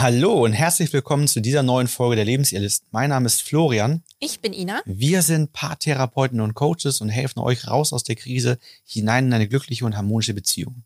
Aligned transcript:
Hallo 0.00 0.44
und 0.44 0.52
herzlich 0.52 0.92
willkommen 0.92 1.26
zu 1.26 1.40
dieser 1.40 1.64
neuen 1.64 1.88
Folge 1.88 2.14
der 2.14 2.24
Lebensirrlist. 2.24 2.84
Mein 2.92 3.10
Name 3.10 3.26
ist 3.26 3.42
Florian. 3.42 4.04
Ich 4.20 4.38
bin 4.38 4.52
Ina. 4.52 4.80
Wir 4.84 5.22
sind 5.22 5.52
Paartherapeuten 5.52 6.40
und 6.40 6.54
Coaches 6.54 7.00
und 7.00 7.08
helfen 7.08 7.40
euch 7.40 7.66
raus 7.66 7.92
aus 7.92 8.04
der 8.04 8.14
Krise 8.14 8.60
hinein 8.84 9.26
in 9.26 9.32
eine 9.32 9.48
glückliche 9.48 9.84
und 9.84 9.96
harmonische 9.96 10.34
Beziehung. 10.34 10.84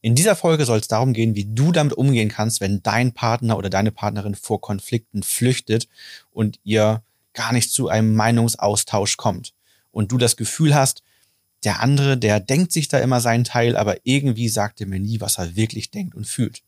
In 0.00 0.16
dieser 0.16 0.34
Folge 0.34 0.64
soll 0.64 0.80
es 0.80 0.88
darum 0.88 1.12
gehen, 1.12 1.36
wie 1.36 1.44
du 1.44 1.70
damit 1.70 1.92
umgehen 1.92 2.30
kannst, 2.30 2.60
wenn 2.60 2.82
dein 2.82 3.12
Partner 3.12 3.56
oder 3.56 3.70
deine 3.70 3.92
Partnerin 3.92 4.34
vor 4.34 4.60
Konflikten 4.60 5.22
flüchtet 5.22 5.86
und 6.32 6.58
ihr 6.64 7.04
gar 7.34 7.52
nicht 7.52 7.70
zu 7.70 7.88
einem 7.88 8.16
Meinungsaustausch 8.16 9.18
kommt 9.18 9.54
und 9.92 10.10
du 10.10 10.18
das 10.18 10.36
Gefühl 10.36 10.74
hast, 10.74 11.04
der 11.62 11.80
andere, 11.80 12.18
der 12.18 12.40
denkt 12.40 12.72
sich 12.72 12.88
da 12.88 12.98
immer 12.98 13.20
seinen 13.20 13.44
Teil, 13.44 13.76
aber 13.76 13.98
irgendwie 14.02 14.48
sagt 14.48 14.80
er 14.80 14.88
mir 14.88 14.98
nie, 14.98 15.20
was 15.20 15.38
er 15.38 15.54
wirklich 15.54 15.92
denkt 15.92 16.16
und 16.16 16.26
fühlt. 16.26 16.64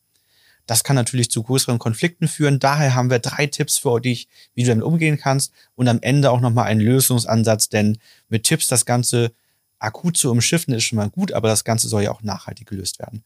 Das 0.71 0.85
kann 0.85 0.95
natürlich 0.95 1.29
zu 1.29 1.43
größeren 1.43 1.79
Konflikten 1.79 2.29
führen. 2.29 2.57
Daher 2.57 2.95
haben 2.95 3.09
wir 3.09 3.19
drei 3.19 3.45
Tipps 3.45 3.77
für 3.77 3.99
dich, 3.99 4.29
wie 4.53 4.63
du 4.63 4.69
damit 4.69 4.85
umgehen 4.85 5.17
kannst 5.17 5.51
und 5.75 5.89
am 5.89 5.99
Ende 6.01 6.31
auch 6.31 6.39
nochmal 6.39 6.67
einen 6.67 6.79
Lösungsansatz, 6.79 7.67
denn 7.67 7.97
mit 8.29 8.45
Tipps 8.45 8.69
das 8.69 8.85
Ganze 8.85 9.33
akut 9.79 10.15
zu 10.15 10.31
umschiffen 10.31 10.73
ist 10.73 10.85
schon 10.85 10.95
mal 10.95 11.09
gut, 11.09 11.33
aber 11.33 11.49
das 11.49 11.65
Ganze 11.65 11.89
soll 11.89 12.03
ja 12.03 12.11
auch 12.11 12.23
nachhaltig 12.23 12.69
gelöst 12.69 12.99
werden. 12.99 13.25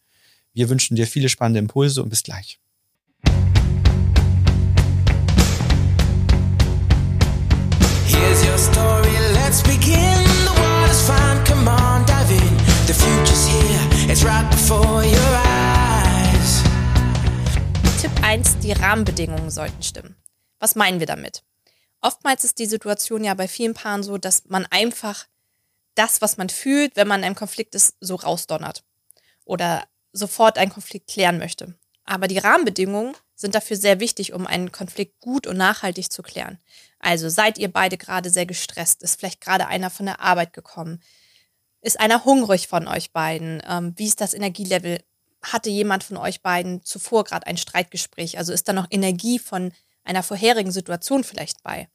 Wir 0.54 0.70
wünschen 0.70 0.96
dir 0.96 1.06
viele 1.06 1.30
spannende 1.30 1.60
Impulse 1.60 2.02
und 2.02 2.10
bis 2.10 2.24
gleich. 2.24 2.60
Die 18.66 18.72
Rahmenbedingungen 18.72 19.52
sollten 19.52 19.84
stimmen. 19.84 20.16
Was 20.60 20.74
meinen 20.74 21.00
wir 21.00 21.06
damit? 21.06 21.44
Oftmals 22.02 22.44
ist 22.44 22.58
die 22.58 22.66
Situation 22.66 23.24
ja 23.24 23.36
bei 23.36 23.48
vielen 23.48 23.76
Paaren 23.76 24.02
so, 24.02 24.18
dass 24.18 24.46
man 24.46 24.66
einfach 24.72 25.28
das, 25.94 26.20
was 26.22 26.38
man 26.38 26.50
fühlt, 26.50 26.96
wenn 26.96 27.08
man 27.08 27.20
in 27.20 27.26
einem 27.26 27.36
Konflikt 27.36 27.76
ist, 27.76 27.96
so 28.00 28.16
rausdonnert. 28.16 28.84
Oder 29.44 29.84
sofort 30.14 30.58
einen 30.58 30.72
Konflikt 30.72 31.08
klären 31.08 31.38
möchte. 31.38 31.76
Aber 32.06 32.28
die 32.28 32.40
Rahmenbedingungen 32.40 33.16
sind 33.36 33.54
dafür 33.54 33.78
sehr 33.78 34.00
wichtig, 34.00 34.34
um 34.34 34.48
einen 34.48 34.72
Konflikt 34.72 35.20
gut 35.20 35.46
und 35.46 35.58
nachhaltig 35.58 36.12
zu 36.12 36.24
klären. 36.24 36.58
Also 36.98 37.30
seid 37.30 37.60
ihr 37.60 37.72
beide 37.72 37.98
gerade 37.98 38.32
sehr 38.32 38.48
gestresst, 38.48 39.04
ist 39.04 39.20
vielleicht 39.20 39.42
gerade 39.42 39.68
einer 39.68 39.92
von 39.92 40.08
der 40.08 40.22
Arbeit 40.22 40.54
gekommen, 40.54 41.04
ist 41.82 42.00
einer 42.00 42.26
hungrig 42.26 42.68
von 42.68 42.88
euch 42.88 43.12
beiden, 43.12 43.62
ähm, 43.68 43.94
wie 43.96 44.08
ist 44.08 44.22
das 44.22 44.34
Energielevel? 44.34 45.04
Hatte 45.52 45.70
jemand 45.70 46.04
von 46.04 46.18
euch 46.18 46.42
beiden 46.42 46.84
zuvor 46.84 47.24
gerade 47.24 47.46
ein 47.48 47.58
Streitgespräch? 47.58 48.38
Also 48.38 48.52
ist 48.52 48.68
da 48.68 48.74
noch 48.74 48.88
Energie 48.90 49.40
von 49.40 49.72
einer 50.04 50.24
vorherigen 50.24 50.72
Situation 50.72 51.24
vielleicht 51.24 51.62
bei? 51.64 51.88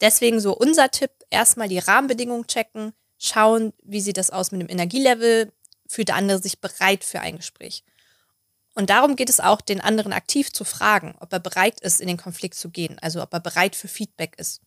Deswegen 0.00 0.40
so 0.40 0.56
unser 0.56 0.90
Tipp, 0.90 1.12
erstmal 1.30 1.68
die 1.68 1.78
Rahmenbedingungen 1.78 2.46
checken, 2.48 2.92
schauen, 3.18 3.72
wie 3.84 4.00
sieht 4.00 4.16
das 4.16 4.30
aus 4.30 4.50
mit 4.50 4.60
dem 4.60 4.68
Energielevel, 4.68 5.52
fühlt 5.86 6.08
der 6.08 6.16
andere 6.16 6.42
sich 6.42 6.60
bereit 6.60 7.04
für 7.04 7.20
ein 7.20 7.36
Gespräch. 7.36 7.84
Und 8.74 8.90
darum 8.90 9.16
geht 9.16 9.28
es 9.28 9.38
auch, 9.38 9.60
den 9.60 9.80
anderen 9.80 10.12
aktiv 10.12 10.52
zu 10.52 10.64
fragen, 10.64 11.14
ob 11.20 11.32
er 11.32 11.40
bereit 11.40 11.80
ist, 11.80 12.00
in 12.00 12.08
den 12.08 12.16
Konflikt 12.16 12.54
zu 12.54 12.70
gehen, 12.70 12.98
also 13.00 13.22
ob 13.22 13.32
er 13.32 13.40
bereit 13.40 13.76
für 13.76 13.88
Feedback 13.88 14.34
ist. 14.38 14.60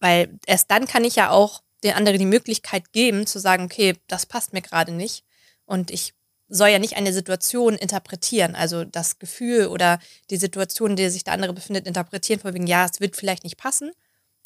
Weil 0.00 0.38
erst 0.46 0.70
dann 0.70 0.86
kann 0.86 1.04
ich 1.04 1.16
ja 1.16 1.30
auch 1.30 1.62
den 1.84 1.94
anderen 1.94 2.18
die 2.18 2.24
Möglichkeit 2.24 2.92
geben, 2.92 3.26
zu 3.26 3.38
sagen, 3.38 3.64
okay, 3.64 3.96
das 4.08 4.26
passt 4.26 4.52
mir 4.52 4.62
gerade 4.62 4.92
nicht. 4.92 5.24
Und 5.64 5.90
ich 5.90 6.14
soll 6.48 6.68
ja 6.68 6.78
nicht 6.78 6.96
eine 6.96 7.12
Situation 7.12 7.74
interpretieren, 7.74 8.54
also 8.54 8.84
das 8.84 9.18
Gefühl 9.18 9.66
oder 9.66 9.98
die 10.30 10.36
Situation, 10.36 10.90
in 10.90 10.96
der 10.96 11.10
sich 11.10 11.24
der 11.24 11.34
andere 11.34 11.52
befindet, 11.52 11.86
interpretieren, 11.86 12.40
von 12.40 12.54
wegen, 12.54 12.66
ja, 12.66 12.86
es 12.86 13.00
wird 13.00 13.16
vielleicht 13.16 13.44
nicht 13.44 13.58
passen. 13.58 13.90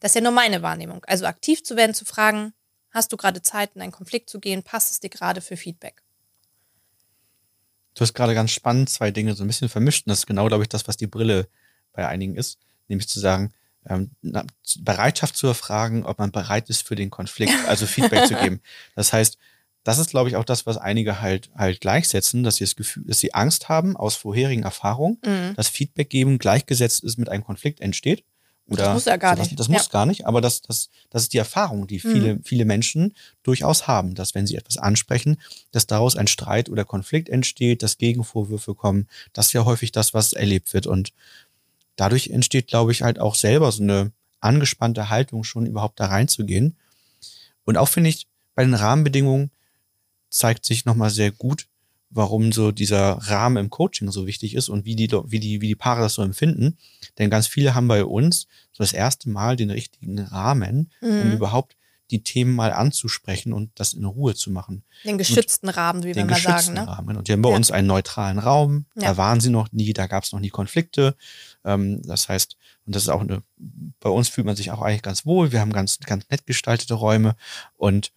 Das 0.00 0.10
ist 0.10 0.14
ja 0.16 0.20
nur 0.20 0.32
meine 0.32 0.62
Wahrnehmung. 0.62 1.04
Also 1.06 1.26
aktiv 1.26 1.62
zu 1.62 1.76
werden, 1.76 1.94
zu 1.94 2.04
fragen, 2.04 2.52
hast 2.90 3.12
du 3.12 3.16
gerade 3.16 3.40
Zeit, 3.40 3.70
in 3.74 3.82
einen 3.82 3.92
Konflikt 3.92 4.30
zu 4.30 4.40
gehen, 4.40 4.62
passt 4.62 4.90
es 4.90 5.00
dir 5.00 5.10
gerade 5.10 5.40
für 5.40 5.56
Feedback? 5.56 6.02
Du 7.94 8.00
hast 8.00 8.14
gerade 8.14 8.34
ganz 8.34 8.50
spannend 8.50 8.90
zwei 8.90 9.10
Dinge 9.10 9.34
so 9.34 9.44
ein 9.44 9.46
bisschen 9.46 9.68
vermischt. 9.68 10.06
Und 10.06 10.10
das 10.10 10.20
ist 10.20 10.26
genau, 10.26 10.48
glaube 10.48 10.64
ich, 10.64 10.68
das, 10.68 10.88
was 10.88 10.96
die 10.96 11.06
Brille 11.06 11.46
bei 11.92 12.08
einigen 12.08 12.36
ist. 12.36 12.58
Nämlich 12.88 13.08
zu 13.08 13.20
sagen, 13.20 13.52
ähm, 13.86 14.10
Bereitschaft 14.80 15.36
zu 15.36 15.46
erfragen, 15.46 16.04
ob 16.04 16.18
man 16.18 16.32
bereit 16.32 16.70
ist 16.70 16.86
für 16.86 16.94
den 16.94 17.10
Konflikt, 17.10 17.54
also 17.68 17.86
Feedback 17.86 18.26
zu 18.26 18.34
geben. 18.34 18.60
Das 18.94 19.12
heißt, 19.12 19.38
das 19.84 19.98
ist, 19.98 20.10
glaube 20.10 20.28
ich, 20.28 20.36
auch 20.36 20.44
das, 20.44 20.66
was 20.66 20.76
einige 20.76 21.20
halt 21.20 21.50
halt 21.56 21.80
gleichsetzen, 21.80 22.42
dass 22.42 22.56
sie 22.56 22.64
das 22.64 22.76
Gefühl, 22.76 23.04
dass 23.06 23.18
sie 23.18 23.34
Angst 23.34 23.68
haben 23.68 23.96
aus 23.96 24.14
vorherigen 24.14 24.62
Erfahrungen, 24.62 25.18
mhm. 25.24 25.54
dass 25.56 25.68
Feedback 25.68 26.10
geben 26.10 26.38
gleichgesetzt 26.38 27.02
ist 27.02 27.18
mit 27.18 27.28
einem 27.28 27.44
Konflikt 27.44 27.80
entsteht. 27.80 28.24
Oder 28.66 28.84
das 28.84 28.94
muss 28.94 29.04
ja 29.06 29.16
gar 29.16 29.34
sowas. 29.34 29.48
nicht. 29.48 29.60
Das 29.60 29.68
muss 29.68 29.86
ja. 29.86 29.92
gar 29.92 30.06
nicht, 30.06 30.26
aber 30.26 30.40
das, 30.40 30.62
das, 30.62 30.88
das 31.10 31.22
ist 31.22 31.32
die 31.32 31.38
Erfahrung, 31.38 31.86
die 31.86 31.98
viele, 31.98 32.36
mhm. 32.36 32.44
viele 32.44 32.64
Menschen 32.64 33.14
durchaus 33.42 33.86
haben, 33.88 34.14
dass 34.14 34.34
wenn 34.34 34.46
sie 34.46 34.56
etwas 34.56 34.78
ansprechen, 34.78 35.36
dass 35.72 35.86
daraus 35.86 36.16
ein 36.16 36.28
Streit 36.28 36.70
oder 36.70 36.84
Konflikt 36.84 37.28
entsteht, 37.28 37.82
dass 37.82 37.98
Gegenvorwürfe 37.98 38.74
kommen. 38.74 39.08
Das 39.32 39.46
ist 39.46 39.52
ja 39.52 39.64
häufig 39.64 39.90
das, 39.92 40.14
was 40.14 40.32
erlebt 40.32 40.72
wird. 40.74 40.86
Und 40.86 41.12
dadurch 41.96 42.28
entsteht, 42.28 42.68
glaube 42.68 42.92
ich, 42.92 43.02
halt 43.02 43.18
auch 43.18 43.34
selber 43.34 43.70
so 43.72 43.82
eine 43.82 44.12
angespannte 44.40 45.08
Haltung, 45.08 45.44
schon 45.44 45.66
überhaupt 45.66 45.98
da 46.00 46.06
reinzugehen. 46.06 46.76
Und 47.64 47.76
auch 47.76 47.88
finde 47.88 48.10
ich, 48.10 48.26
bei 48.54 48.64
den 48.64 48.74
Rahmenbedingungen 48.74 49.50
zeigt 50.32 50.64
sich 50.64 50.84
nochmal 50.84 51.10
sehr 51.10 51.30
gut, 51.30 51.68
warum 52.10 52.52
so 52.52 52.72
dieser 52.72 53.12
Rahmen 53.12 53.56
im 53.56 53.70
Coaching 53.70 54.10
so 54.10 54.26
wichtig 54.26 54.54
ist 54.54 54.68
und 54.68 54.84
wie 54.84 54.96
die, 54.96 55.10
wie 55.10 55.40
die, 55.40 55.60
wie 55.60 55.68
die 55.68 55.74
Paare 55.74 56.02
das 56.02 56.14
so 56.14 56.22
empfinden. 56.22 56.76
Denn 57.18 57.30
ganz 57.30 57.46
viele 57.46 57.74
haben 57.74 57.88
bei 57.88 58.04
uns 58.04 58.46
so 58.72 58.82
das 58.82 58.92
erste 58.92 59.30
Mal 59.30 59.56
den 59.56 59.70
richtigen 59.70 60.18
Rahmen, 60.18 60.90
mhm. 61.00 61.20
um 61.22 61.32
überhaupt 61.32 61.76
die 62.10 62.22
Themen 62.22 62.54
mal 62.54 62.72
anzusprechen 62.72 63.54
und 63.54 63.70
das 63.74 63.94
in 63.94 64.04
Ruhe 64.04 64.34
zu 64.34 64.50
machen. 64.50 64.84
Den 65.04 65.16
geschützten 65.16 65.68
und 65.68 65.76
Rahmen, 65.76 66.04
wie 66.04 66.14
wir 66.14 66.24
mal 66.26 66.38
sagen. 66.38 66.74
Ne? 66.74 66.86
Rahmen. 66.86 67.16
Und 67.16 67.28
die 67.28 67.32
haben 67.32 67.40
bei 67.40 67.48
ja. 67.48 67.56
uns 67.56 67.70
einen 67.70 67.86
neutralen 67.88 68.38
Raum. 68.38 68.84
Ja. 68.96 69.08
Da 69.12 69.16
waren 69.16 69.40
sie 69.40 69.48
noch 69.48 69.72
nie, 69.72 69.94
da 69.94 70.06
gab 70.06 70.24
es 70.24 70.32
noch 70.32 70.40
nie 70.40 70.50
Konflikte. 70.50 71.16
Ähm, 71.64 72.02
das 72.02 72.28
heißt, 72.28 72.58
und 72.84 72.94
das 72.94 73.04
ist 73.04 73.08
auch 73.08 73.22
eine, 73.22 73.42
bei 74.00 74.10
uns 74.10 74.28
fühlt 74.28 74.46
man 74.46 74.56
sich 74.56 74.70
auch 74.70 74.82
eigentlich 74.82 75.02
ganz 75.02 75.24
wohl. 75.24 75.52
Wir 75.52 75.60
haben 75.60 75.72
ganz, 75.72 76.00
ganz 76.00 76.28
nett 76.28 76.46
gestaltete 76.46 76.94
Räume 76.94 77.34
und 77.76 78.12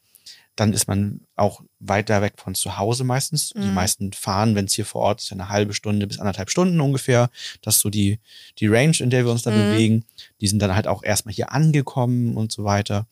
dann 0.55 0.73
ist 0.73 0.87
man 0.87 1.21
auch 1.35 1.61
weiter 1.79 2.21
weg 2.21 2.33
von 2.37 2.55
zu 2.55 2.77
Hause 2.77 3.03
meistens. 3.03 3.53
Mhm. 3.53 3.61
Die 3.61 3.67
meisten 3.69 4.13
fahren, 4.13 4.55
wenn 4.55 4.65
es 4.65 4.73
hier 4.73 4.85
vor 4.85 5.01
Ort 5.01 5.21
ist, 5.21 5.31
eine 5.31 5.49
halbe 5.49 5.73
Stunde 5.73 6.07
bis 6.07 6.19
anderthalb 6.19 6.49
Stunden 6.49 6.79
ungefähr. 6.79 7.29
Das 7.61 7.75
ist 7.75 7.81
so 7.81 7.89
die, 7.89 8.19
die 8.59 8.67
Range, 8.67 8.95
in 8.99 9.09
der 9.09 9.25
wir 9.25 9.31
uns 9.31 9.43
da 9.43 9.51
mhm. 9.51 9.71
bewegen. 9.71 10.05
Die 10.41 10.47
sind 10.47 10.59
dann 10.61 10.75
halt 10.75 10.87
auch 10.87 11.03
erstmal 11.03 11.33
hier 11.33 11.51
angekommen 11.51 12.37
und 12.37 12.51
so 12.51 12.63
weiter. 12.63 13.07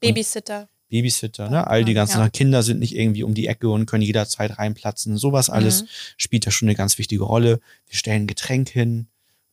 Babysitter. 0.00 0.60
Und 0.62 0.68
Babysitter, 0.88 1.50
ne? 1.50 1.66
All 1.66 1.84
die 1.84 1.94
ganzen 1.94 2.20
ja. 2.20 2.28
Kinder 2.28 2.62
sind 2.62 2.78
nicht 2.78 2.94
irgendwie 2.94 3.24
um 3.24 3.34
die 3.34 3.48
Ecke 3.48 3.68
und 3.68 3.86
können 3.86 4.02
jederzeit 4.02 4.58
reinplatzen. 4.58 5.16
Sowas 5.16 5.50
alles 5.50 5.82
mhm. 5.82 5.86
spielt 6.16 6.44
ja 6.44 6.52
schon 6.52 6.68
eine 6.68 6.76
ganz 6.76 6.96
wichtige 6.98 7.24
Rolle. 7.24 7.60
Wir 7.88 7.98
stellen 7.98 8.26
Getränk 8.26 8.68
hin. 8.68 9.08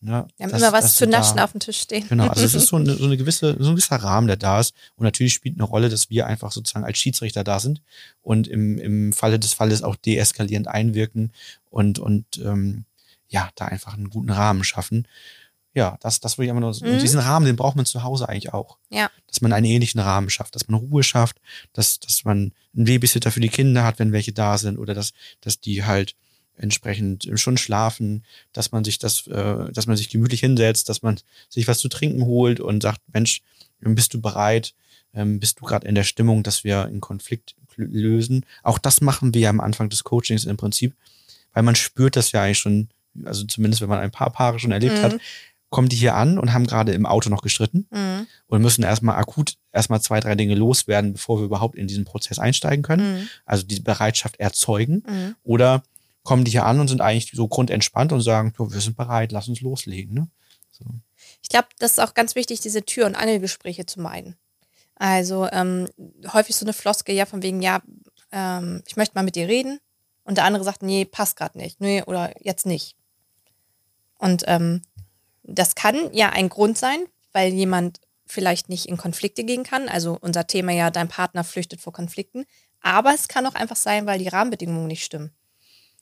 Ne, 0.05 0.27
wir 0.35 0.43
haben 0.43 0.51
das, 0.51 0.61
immer 0.61 0.73
was 0.73 0.95
zu 0.97 1.07
naschen 1.07 1.37
da, 1.37 1.45
auf 1.45 1.53
dem 1.53 1.61
Tisch 1.61 1.79
stehen. 1.79 2.05
Genau, 2.09 2.27
also 2.27 2.43
es 2.43 2.53
ist 2.53 2.67
so 2.67 2.75
eine, 2.75 2.93
so 2.95 3.05
eine 3.05 3.15
gewisse, 3.15 3.55
so 3.57 3.69
ein 3.69 3.75
gewisser 3.75 3.95
Rahmen, 3.95 4.27
der 4.27 4.35
da 4.35 4.59
ist. 4.59 4.75
Und 4.97 5.05
natürlich 5.05 5.33
spielt 5.33 5.55
eine 5.55 5.63
Rolle, 5.63 5.87
dass 5.87 6.09
wir 6.09 6.27
einfach 6.27 6.51
sozusagen 6.51 6.83
als 6.83 6.97
Schiedsrichter 6.97 7.45
da 7.45 7.61
sind 7.61 7.81
und 8.21 8.49
im, 8.49 8.77
im 8.79 9.13
Falle 9.13 9.39
des 9.39 9.53
Falles 9.53 9.81
auch 9.81 9.95
deeskalierend 9.95 10.67
einwirken 10.67 11.31
und, 11.69 11.99
und 11.99 12.25
ähm, 12.43 12.83
ja, 13.29 13.49
da 13.55 13.65
einfach 13.65 13.93
einen 13.93 14.09
guten 14.09 14.29
Rahmen 14.29 14.65
schaffen. 14.65 15.07
Ja, 15.73 15.97
das, 16.01 16.19
das 16.19 16.37
würde 16.37 16.47
ich 16.47 16.51
einfach 16.51 16.59
nur. 16.59 16.75
Mhm. 16.81 16.95
Und 16.95 17.01
diesen 17.01 17.21
Rahmen, 17.21 17.45
den 17.45 17.55
braucht 17.55 17.77
man 17.77 17.85
zu 17.85 18.03
Hause 18.03 18.27
eigentlich 18.27 18.51
auch. 18.51 18.77
Ja. 18.89 19.09
Dass 19.27 19.39
man 19.39 19.53
einen 19.53 19.65
ähnlichen 19.65 20.01
Rahmen 20.01 20.29
schafft, 20.29 20.53
dass 20.55 20.67
man 20.67 20.81
Ruhe 20.81 21.03
schafft, 21.03 21.39
dass, 21.71 22.01
dass 22.01 22.25
man 22.25 22.51
einen 22.75 22.85
Babysitter 22.85 23.31
für 23.31 23.39
die 23.39 23.47
Kinder 23.47 23.85
hat, 23.85 23.99
wenn 23.99 24.11
welche 24.11 24.33
da 24.33 24.57
sind, 24.57 24.77
oder 24.77 24.93
dass, 24.93 25.13
dass 25.39 25.61
die 25.61 25.85
halt 25.85 26.17
entsprechend 26.57 27.29
schon 27.35 27.57
schlafen, 27.57 28.23
dass 28.51 28.71
man 28.71 28.83
sich 28.83 28.99
das, 28.99 29.27
äh, 29.27 29.71
dass 29.71 29.87
man 29.87 29.97
sich 29.97 30.09
gemütlich 30.09 30.41
hinsetzt, 30.41 30.89
dass 30.89 31.01
man 31.01 31.19
sich 31.49 31.67
was 31.67 31.79
zu 31.79 31.89
trinken 31.89 32.25
holt 32.25 32.59
und 32.59 32.81
sagt, 32.81 33.01
Mensch, 33.11 33.41
bist 33.79 34.13
du 34.13 34.21
bereit? 34.21 34.73
Ähm, 35.13 35.39
bist 35.39 35.59
du 35.59 35.65
gerade 35.65 35.87
in 35.87 35.95
der 35.95 36.03
Stimmung, 36.03 36.43
dass 36.43 36.63
wir 36.63 36.85
einen 36.85 37.01
Konflikt 37.01 37.55
lösen? 37.75 38.45
Auch 38.63 38.77
das 38.77 39.01
machen 39.01 39.33
wir 39.33 39.41
ja 39.41 39.49
am 39.49 39.59
Anfang 39.59 39.89
des 39.89 40.03
Coachings 40.03 40.45
im 40.45 40.57
Prinzip, 40.57 40.95
weil 41.53 41.63
man 41.63 41.75
spürt 41.75 42.15
das 42.15 42.31
ja 42.31 42.43
eigentlich 42.43 42.59
schon, 42.59 42.89
also 43.23 43.45
zumindest 43.45 43.81
wenn 43.81 43.89
man 43.89 43.99
ein 43.99 44.11
paar 44.11 44.31
Paare 44.31 44.59
schon 44.59 44.71
erlebt 44.71 44.97
mhm. 44.97 45.01
hat, 45.01 45.19
kommen 45.69 45.89
die 45.89 45.95
hier 45.95 46.13
an 46.15 46.37
und 46.37 46.53
haben 46.53 46.67
gerade 46.67 46.93
im 46.93 47.07
Auto 47.07 47.31
noch 47.31 47.41
gestritten 47.41 47.87
mhm. 47.89 48.27
und 48.45 48.61
müssen 48.61 48.83
erstmal 48.83 49.15
akut 49.15 49.55
erstmal 49.71 50.01
zwei, 50.01 50.19
drei 50.19 50.35
Dinge 50.35 50.53
loswerden, 50.53 51.13
bevor 51.13 51.39
wir 51.39 51.45
überhaupt 51.45 51.75
in 51.75 51.87
diesen 51.87 52.05
Prozess 52.05 52.37
einsteigen 52.37 52.83
können. 52.83 53.21
Mhm. 53.21 53.27
Also 53.45 53.65
die 53.65 53.79
Bereitschaft 53.79 54.39
erzeugen. 54.39 55.03
Mhm. 55.07 55.35
Oder 55.41 55.83
kommen 56.23 56.45
die 56.45 56.51
hier 56.51 56.65
an 56.65 56.79
und 56.79 56.87
sind 56.87 57.01
eigentlich 57.01 57.31
so 57.33 57.47
grundentspannt 57.47 58.11
und 58.11 58.21
sagen, 58.21 58.53
wir 58.57 58.81
sind 58.81 58.95
bereit, 58.95 59.31
lass 59.31 59.47
uns 59.47 59.61
loslegen. 59.61 60.13
Ne? 60.13 60.27
So. 60.71 60.85
Ich 61.41 61.49
glaube, 61.49 61.67
das 61.79 61.93
ist 61.93 61.99
auch 61.99 62.13
ganz 62.13 62.35
wichtig, 62.35 62.61
diese 62.61 62.83
Tür- 62.83 63.05
und 63.05 63.15
Angelgespräche 63.15 63.85
zu 63.85 64.01
meiden. 64.01 64.35
Also 64.95 65.47
ähm, 65.51 65.89
häufig 66.31 66.55
so 66.55 66.65
eine 66.65 66.73
Floske 66.73 67.11
ja 67.11 67.25
von 67.25 67.43
wegen, 67.43 67.61
ja, 67.61 67.81
ähm, 68.31 68.81
ich 68.87 68.95
möchte 68.95 69.15
mal 69.15 69.23
mit 69.23 69.35
dir 69.35 69.47
reden. 69.47 69.79
Und 70.23 70.37
der 70.37 70.45
andere 70.45 70.63
sagt, 70.63 70.83
nee, 70.83 71.03
passt 71.03 71.35
gerade 71.35 71.57
nicht. 71.57 71.81
Nee, 71.81 72.03
oder 72.03 72.33
jetzt 72.41 72.65
nicht. 72.65 72.95
Und 74.17 74.43
ähm, 74.47 74.81
das 75.43 75.75
kann 75.75 76.13
ja 76.13 76.29
ein 76.29 76.47
Grund 76.47 76.77
sein, 76.77 77.03
weil 77.33 77.51
jemand 77.51 77.99
vielleicht 78.25 78.69
nicht 78.69 78.87
in 78.87 78.95
Konflikte 78.95 79.43
gehen 79.43 79.63
kann. 79.63 79.89
Also 79.89 80.17
unser 80.21 80.47
Thema 80.47 80.71
ja, 80.71 80.89
dein 80.89 81.09
Partner 81.09 81.43
flüchtet 81.43 81.81
vor 81.81 81.91
Konflikten. 81.91 82.45
Aber 82.79 83.13
es 83.13 83.27
kann 83.27 83.45
auch 83.45 83.55
einfach 83.55 83.75
sein, 83.75 84.05
weil 84.05 84.19
die 84.19 84.29
Rahmenbedingungen 84.29 84.87
nicht 84.87 85.03
stimmen. 85.03 85.31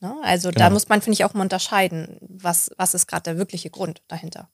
Ne? 0.02 0.16
Also 0.24 0.50
genau. 0.50 0.66
da 0.66 0.70
muss 0.72 0.90
man, 0.90 1.02
finde 1.02 1.14
ich, 1.14 1.26
auch 1.26 1.34
mal 1.34 1.44
unterscheiden, 1.44 2.18
was, 2.22 2.72
was 2.78 2.94
ist 2.94 3.08
gerade 3.08 3.24
der 3.24 3.38
wirkliche 3.38 3.70
Grund 3.70 4.02
dahinter. 4.08 4.50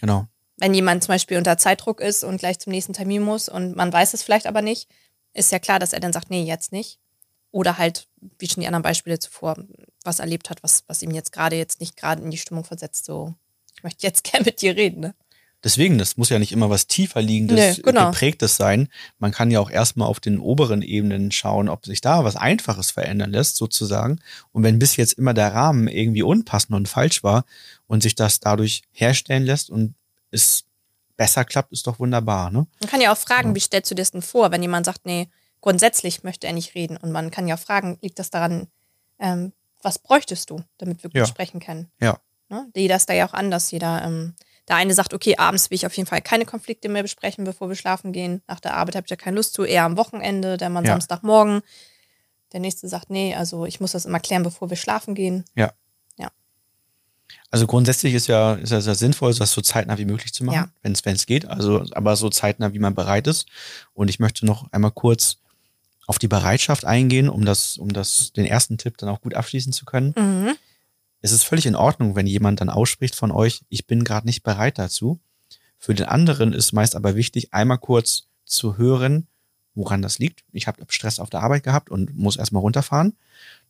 Genau. 0.00 0.26
Wenn 0.56 0.74
jemand 0.74 1.04
zum 1.04 1.14
Beispiel 1.14 1.38
unter 1.38 1.56
Zeitdruck 1.56 2.00
ist 2.00 2.24
und 2.24 2.38
gleich 2.38 2.58
zum 2.58 2.72
nächsten 2.72 2.92
Termin 2.92 3.22
muss 3.22 3.48
und 3.48 3.76
man 3.76 3.92
weiß 3.92 4.12
es 4.14 4.24
vielleicht 4.24 4.46
aber 4.46 4.60
nicht, 4.60 4.88
ist 5.32 5.52
ja 5.52 5.60
klar, 5.60 5.78
dass 5.78 5.92
er 5.92 6.00
dann 6.00 6.12
sagt, 6.12 6.30
nee, 6.30 6.42
jetzt 6.42 6.72
nicht. 6.72 6.98
Oder 7.52 7.78
halt, 7.78 8.08
wie 8.38 8.48
schon 8.48 8.60
die 8.60 8.66
anderen 8.66 8.82
Beispiele 8.82 9.18
zuvor, 9.20 9.56
was 10.02 10.18
erlebt 10.18 10.50
hat, 10.50 10.62
was, 10.62 10.84
was 10.88 11.02
ihm 11.02 11.12
jetzt 11.12 11.32
gerade 11.32 11.56
jetzt 11.56 11.80
nicht 11.80 11.96
gerade 11.96 12.22
in 12.22 12.30
die 12.30 12.38
Stimmung 12.38 12.64
versetzt, 12.64 13.04
so, 13.04 13.34
ich 13.74 13.84
möchte 13.84 14.06
jetzt 14.06 14.24
gern 14.30 14.42
mit 14.44 14.60
dir 14.60 14.76
reden, 14.76 15.00
ne? 15.00 15.14
Deswegen, 15.64 15.98
das 15.98 16.16
muss 16.16 16.28
ja 16.28 16.38
nicht 16.38 16.52
immer 16.52 16.70
was 16.70 16.86
tiefer 16.86 17.20
liegendes, 17.20 17.78
nee, 17.78 17.82
genau. 17.82 18.10
geprägtes 18.10 18.56
sein. 18.56 18.88
Man 19.18 19.32
kann 19.32 19.50
ja 19.50 19.58
auch 19.58 19.70
erstmal 19.70 20.06
auf 20.06 20.20
den 20.20 20.38
oberen 20.38 20.82
Ebenen 20.82 21.32
schauen, 21.32 21.68
ob 21.68 21.84
sich 21.84 22.00
da 22.00 22.22
was 22.24 22.36
Einfaches 22.36 22.92
verändern 22.92 23.32
lässt, 23.32 23.56
sozusagen. 23.56 24.20
Und 24.52 24.62
wenn 24.62 24.78
bis 24.78 24.96
jetzt 24.96 25.14
immer 25.14 25.34
der 25.34 25.52
Rahmen 25.52 25.88
irgendwie 25.88 26.22
unpassend 26.22 26.74
und 26.74 26.88
falsch 26.88 27.24
war 27.24 27.44
und 27.88 28.04
sich 28.04 28.14
das 28.14 28.38
dadurch 28.38 28.82
herstellen 28.92 29.44
lässt 29.44 29.68
und 29.68 29.94
es 30.30 30.64
besser 31.16 31.44
klappt, 31.44 31.72
ist 31.72 31.88
doch 31.88 31.98
wunderbar, 31.98 32.50
ne? 32.52 32.68
Man 32.80 32.88
kann 32.88 33.00
ja 33.00 33.12
auch 33.12 33.18
fragen, 33.18 33.50
ja. 33.50 33.54
wie 33.56 33.60
stellst 33.60 33.90
du 33.90 33.96
dir 33.96 34.02
das 34.02 34.12
denn 34.12 34.22
vor, 34.22 34.52
wenn 34.52 34.62
jemand 34.62 34.86
sagt, 34.86 35.06
nee, 35.06 35.28
grundsätzlich 35.60 36.22
möchte 36.22 36.46
er 36.46 36.52
nicht 36.52 36.76
reden. 36.76 36.96
Und 36.96 37.10
man 37.10 37.32
kann 37.32 37.48
ja 37.48 37.56
auch 37.56 37.60
fragen, 37.60 37.98
liegt 38.00 38.20
das 38.20 38.30
daran, 38.30 38.68
ähm, 39.18 39.52
was 39.82 39.98
bräuchtest 39.98 40.50
du, 40.50 40.62
damit 40.78 41.02
wir 41.02 41.10
gut 41.10 41.18
ja. 41.18 41.26
sprechen 41.26 41.58
können? 41.58 41.90
Ja. 42.00 42.20
Ne? 42.48 42.70
Jeder 42.74 42.96
ist 42.96 43.08
da 43.08 43.14
ja 43.14 43.28
auch 43.28 43.34
anders. 43.34 43.70
Jeder, 43.72 44.04
ähm, 44.04 44.34
der 44.68 44.76
eine 44.76 44.94
sagt, 44.94 45.14
okay, 45.14 45.36
abends 45.38 45.70
will 45.70 45.76
ich 45.76 45.86
auf 45.86 45.96
jeden 45.96 46.06
Fall 46.08 46.20
keine 46.20 46.44
Konflikte 46.44 46.88
mehr 46.88 47.02
besprechen, 47.02 47.44
bevor 47.44 47.68
wir 47.68 47.76
schlafen 47.76 48.12
gehen. 48.12 48.42
Nach 48.46 48.60
der 48.60 48.74
Arbeit 48.74 48.96
habe 48.96 49.06
ich 49.06 49.10
ja 49.10 49.16
keine 49.16 49.36
Lust 49.36 49.54
zu, 49.54 49.64
eher 49.64 49.84
am 49.84 49.96
Wochenende, 49.96 50.56
der 50.56 50.68
Mann 50.70 50.84
Ja. 50.84 50.92
Samstagmorgen. 50.92 51.62
Der 52.52 52.60
nächste 52.60 52.88
sagt, 52.88 53.10
nee, 53.10 53.34
also 53.34 53.66
ich 53.66 53.80
muss 53.80 53.92
das 53.92 54.06
immer 54.06 54.20
klären, 54.20 54.42
bevor 54.42 54.70
wir 54.70 54.76
schlafen 54.76 55.14
gehen. 55.14 55.44
Ja. 55.54 55.72
Ja. 56.18 56.30
Also 57.50 57.66
grundsätzlich 57.66 58.14
ist 58.14 58.26
ja, 58.26 58.54
ist 58.54 58.72
ja 58.72 58.80
sehr 58.80 58.94
sinnvoll, 58.94 59.34
das 59.34 59.52
so 59.52 59.60
zeitnah 59.60 59.98
wie 59.98 60.04
möglich 60.04 60.32
zu 60.32 60.44
machen, 60.44 60.54
Ja. 60.56 60.68
wenn 60.82 60.92
es 60.92 61.04
wenn 61.04 61.14
es 61.16 61.26
geht. 61.26 61.46
Also, 61.46 61.84
aber 61.92 62.16
so 62.16 62.28
zeitnah, 62.30 62.72
wie 62.72 62.78
man 62.78 62.94
bereit 62.94 63.26
ist. 63.26 63.46
Und 63.94 64.08
ich 64.08 64.18
möchte 64.18 64.46
noch 64.46 64.70
einmal 64.72 64.90
kurz 64.92 65.38
auf 66.06 66.18
die 66.18 66.28
Bereitschaft 66.28 66.84
eingehen, 66.86 67.28
um 67.28 67.44
das, 67.44 67.76
um 67.76 67.92
das, 67.92 68.32
den 68.32 68.46
ersten 68.46 68.78
Tipp 68.78 68.96
dann 68.96 69.10
auch 69.10 69.20
gut 69.20 69.34
abschließen 69.34 69.72
zu 69.72 69.84
können. 69.84 70.14
Mhm. 70.16 70.56
Es 71.20 71.32
ist 71.32 71.44
völlig 71.44 71.66
in 71.66 71.76
Ordnung, 71.76 72.16
wenn 72.16 72.26
jemand 72.26 72.60
dann 72.60 72.70
ausspricht 72.70 73.14
von 73.14 73.30
euch, 73.30 73.62
ich 73.68 73.86
bin 73.86 74.04
gerade 74.04 74.26
nicht 74.26 74.42
bereit 74.42 74.78
dazu. 74.78 75.20
Für 75.78 75.94
den 75.94 76.06
anderen 76.06 76.52
ist 76.52 76.72
meist 76.72 76.96
aber 76.96 77.16
wichtig, 77.16 77.52
einmal 77.54 77.78
kurz 77.78 78.28
zu 78.44 78.78
hören, 78.78 79.26
woran 79.74 80.02
das 80.02 80.18
liegt. 80.18 80.44
Ich 80.52 80.66
habe 80.66 80.84
Stress 80.88 81.20
auf 81.20 81.30
der 81.30 81.40
Arbeit 81.40 81.62
gehabt 81.62 81.90
und 81.90 82.16
muss 82.16 82.36
erstmal 82.36 82.62
runterfahren, 82.62 83.16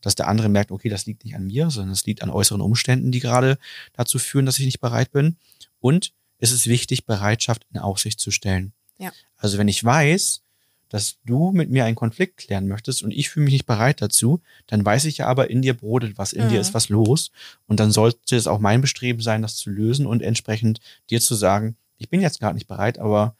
dass 0.00 0.15
der 0.15 0.29
andere 0.29 0.49
merkt, 0.49 0.71
okay, 0.71 0.89
das 0.89 1.06
liegt 1.06 1.25
nicht 1.25 1.35
an 1.35 1.47
mir, 1.47 1.71
sondern 1.71 1.93
es 1.93 2.06
liegt 2.06 2.23
an 2.23 2.31
äußeren 2.31 2.61
Umständen, 2.61 3.12
die 3.12 3.21
gerade 3.21 3.59
dazu 3.93 4.19
führen, 4.19 4.47
dass 4.47 4.59
ich 4.59 4.65
nicht 4.65 4.81
bereit 4.81 5.12
bin. 5.12 5.37
Und 5.81 6.12
es 6.39 6.53
ist 6.53 6.67
wichtig, 6.67 7.05
Bereitschaft 7.05 7.67
in 7.73 7.81
Aussicht 7.81 8.21
zu 8.21 8.31
stellen. 8.31 8.73
Ja. 8.99 9.12
Also 9.37 9.59
wenn 9.59 9.69
ich 9.69 9.85
weiß, 9.85 10.43
dass 10.88 11.19
du 11.25 11.52
mit 11.52 11.70
mir 11.70 11.85
einen 11.85 11.96
Konflikt 11.96 12.38
klären 12.38 12.67
möchtest 12.69 13.02
und 13.02 13.11
ich 13.11 13.29
fühle 13.29 13.44
mich 13.44 13.52
nicht 13.52 13.67
bereit 13.67 14.00
dazu, 14.00 14.40
dann 14.67 14.85
weiß 14.85 15.05
ich 15.05 15.19
ja 15.19 15.26
aber, 15.26 15.50
in 15.50 15.62
dir 15.62 15.75
brodelt 15.75 16.17
was, 16.19 16.32
in 16.32 16.46
Mhm. 16.46 16.49
dir 16.50 16.61
ist 16.61 16.75
was 16.75 16.88
los. 16.88 17.31
Und 17.67 17.79
dann 17.81 17.90
sollte 17.90 18.37
es 18.37 18.46
auch 18.46 18.58
mein 18.58 18.81
Bestreben 18.81 19.20
sein, 19.20 19.43
das 19.43 19.56
zu 19.56 19.70
lösen 19.70 20.06
und 20.06 20.23
entsprechend 20.23 20.81
dir 21.11 21.20
zu 21.20 21.35
sagen, 21.35 21.76
ich 21.99 22.08
bin 22.08 22.20
jetzt 22.20 22.40
gerade 22.40 22.55
nicht 22.55 22.69
bereit, 22.69 22.99
aber 22.99 23.35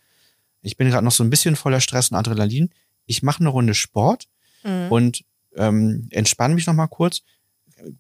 ich 0.63 0.77
bin 0.77 0.89
gerade 0.89 1.05
noch 1.05 1.13
so 1.13 1.25
ein 1.25 1.31
bisschen 1.31 1.57
voller 1.57 1.81
Stress 1.81 2.11
und 2.11 2.17
Adrenalin. 2.17 2.71
Ich 3.07 3.23
mache 3.23 3.41
eine 3.41 3.49
Runde 3.49 3.75
Sport 3.75 4.29
Mhm. 4.65 4.91
und 4.93 5.25
ähm, 5.57 6.09
entspann 6.11 6.55
mich 6.55 6.67
noch 6.67 6.75
mal 6.75 6.89
kurz. 6.89 7.23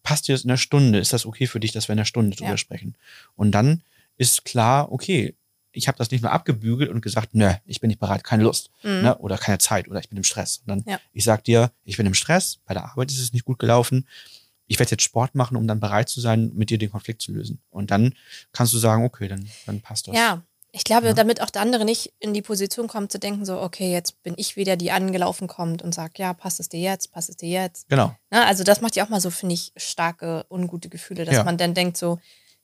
Passt 0.02 0.26
dir 0.28 0.32
das 0.34 0.42
in 0.44 0.50
einer 0.50 0.58
Stunde? 0.58 0.98
Ist 0.98 1.12
das 1.12 1.24
okay 1.24 1.46
für 1.46 1.60
dich, 1.60 1.72
dass 1.72 1.88
wir 1.88 1.92
in 1.92 1.98
einer 2.00 2.04
Stunde 2.04 2.36
drüber 2.36 2.50
Ja. 2.50 2.56
sprechen? 2.58 2.96
Und 3.36 3.52
dann 3.52 3.82
ist 4.16 4.44
klar, 4.44 4.90
okay, 4.90 5.34
ich 5.78 5.88
habe 5.88 5.96
das 5.96 6.10
nicht 6.10 6.22
nur 6.22 6.32
abgebügelt 6.32 6.90
und 6.90 7.00
gesagt, 7.00 7.34
ne, 7.34 7.60
ich 7.64 7.80
bin 7.80 7.88
nicht 7.88 8.00
bereit, 8.00 8.24
keine 8.24 8.42
Lust 8.42 8.70
Mhm. 8.82 9.02
ne, 9.02 9.18
oder 9.18 9.38
keine 9.38 9.58
Zeit 9.58 9.88
oder 9.88 10.00
ich 10.00 10.08
bin 10.08 10.18
im 10.18 10.24
Stress. 10.24 10.58
Und 10.58 10.68
dann, 10.68 10.84
Ja. 10.86 11.00
ich 11.12 11.24
sag 11.24 11.44
dir, 11.44 11.70
ich 11.84 11.96
bin 11.96 12.06
im 12.06 12.14
Stress, 12.14 12.58
bei 12.66 12.74
der 12.74 12.84
Arbeit 12.84 13.10
ist 13.10 13.18
es 13.20 13.32
nicht 13.32 13.44
gut 13.44 13.58
gelaufen. 13.58 14.06
Ich 14.66 14.78
werde 14.78 14.90
jetzt 14.90 15.02
Sport 15.02 15.34
machen, 15.34 15.56
um 15.56 15.66
dann 15.66 15.80
bereit 15.80 16.08
zu 16.10 16.20
sein, 16.20 16.50
mit 16.54 16.68
dir 16.68 16.76
den 16.78 16.90
Konflikt 16.90 17.22
zu 17.22 17.32
lösen. 17.32 17.60
Und 17.70 17.90
dann 17.90 18.14
kannst 18.52 18.74
du 18.74 18.78
sagen, 18.78 19.04
okay, 19.04 19.26
dann, 19.28 19.48
dann 19.64 19.80
passt 19.80 20.08
das. 20.08 20.14
Ja, 20.14 20.42
ich 20.72 20.84
glaube, 20.84 21.06
Ja. 21.06 21.12
damit 21.14 21.40
auch 21.40 21.48
der 21.48 21.62
andere 21.62 21.86
nicht 21.86 22.12
in 22.18 22.34
die 22.34 22.42
Position 22.42 22.86
kommt, 22.88 23.10
zu 23.10 23.18
denken, 23.18 23.46
so, 23.46 23.58
okay, 23.62 23.90
jetzt 23.90 24.22
bin 24.22 24.34
ich 24.36 24.56
wieder 24.56 24.76
die 24.76 24.90
angelaufen 24.92 25.48
kommt 25.48 25.80
und 25.80 25.94
sagt, 25.94 26.18
ja, 26.18 26.34
passt 26.34 26.60
es 26.60 26.68
dir 26.68 26.80
jetzt, 26.80 27.10
passt 27.12 27.30
es 27.30 27.36
dir 27.36 27.48
jetzt. 27.48 27.88
Genau. 27.88 28.14
Ne? 28.30 28.44
Also 28.44 28.62
das 28.64 28.82
macht 28.82 28.94
ja 28.94 29.04
auch 29.06 29.08
mal 29.08 29.20
so, 29.22 29.30
finde 29.30 29.54
ich, 29.54 29.72
starke, 29.76 30.44
ungute 30.50 30.90
Gefühle, 30.90 31.24
dass 31.24 31.36
Ja. 31.36 31.44
man 31.44 31.56
dann 31.56 31.72
denkt 31.72 31.96
so, 31.96 32.18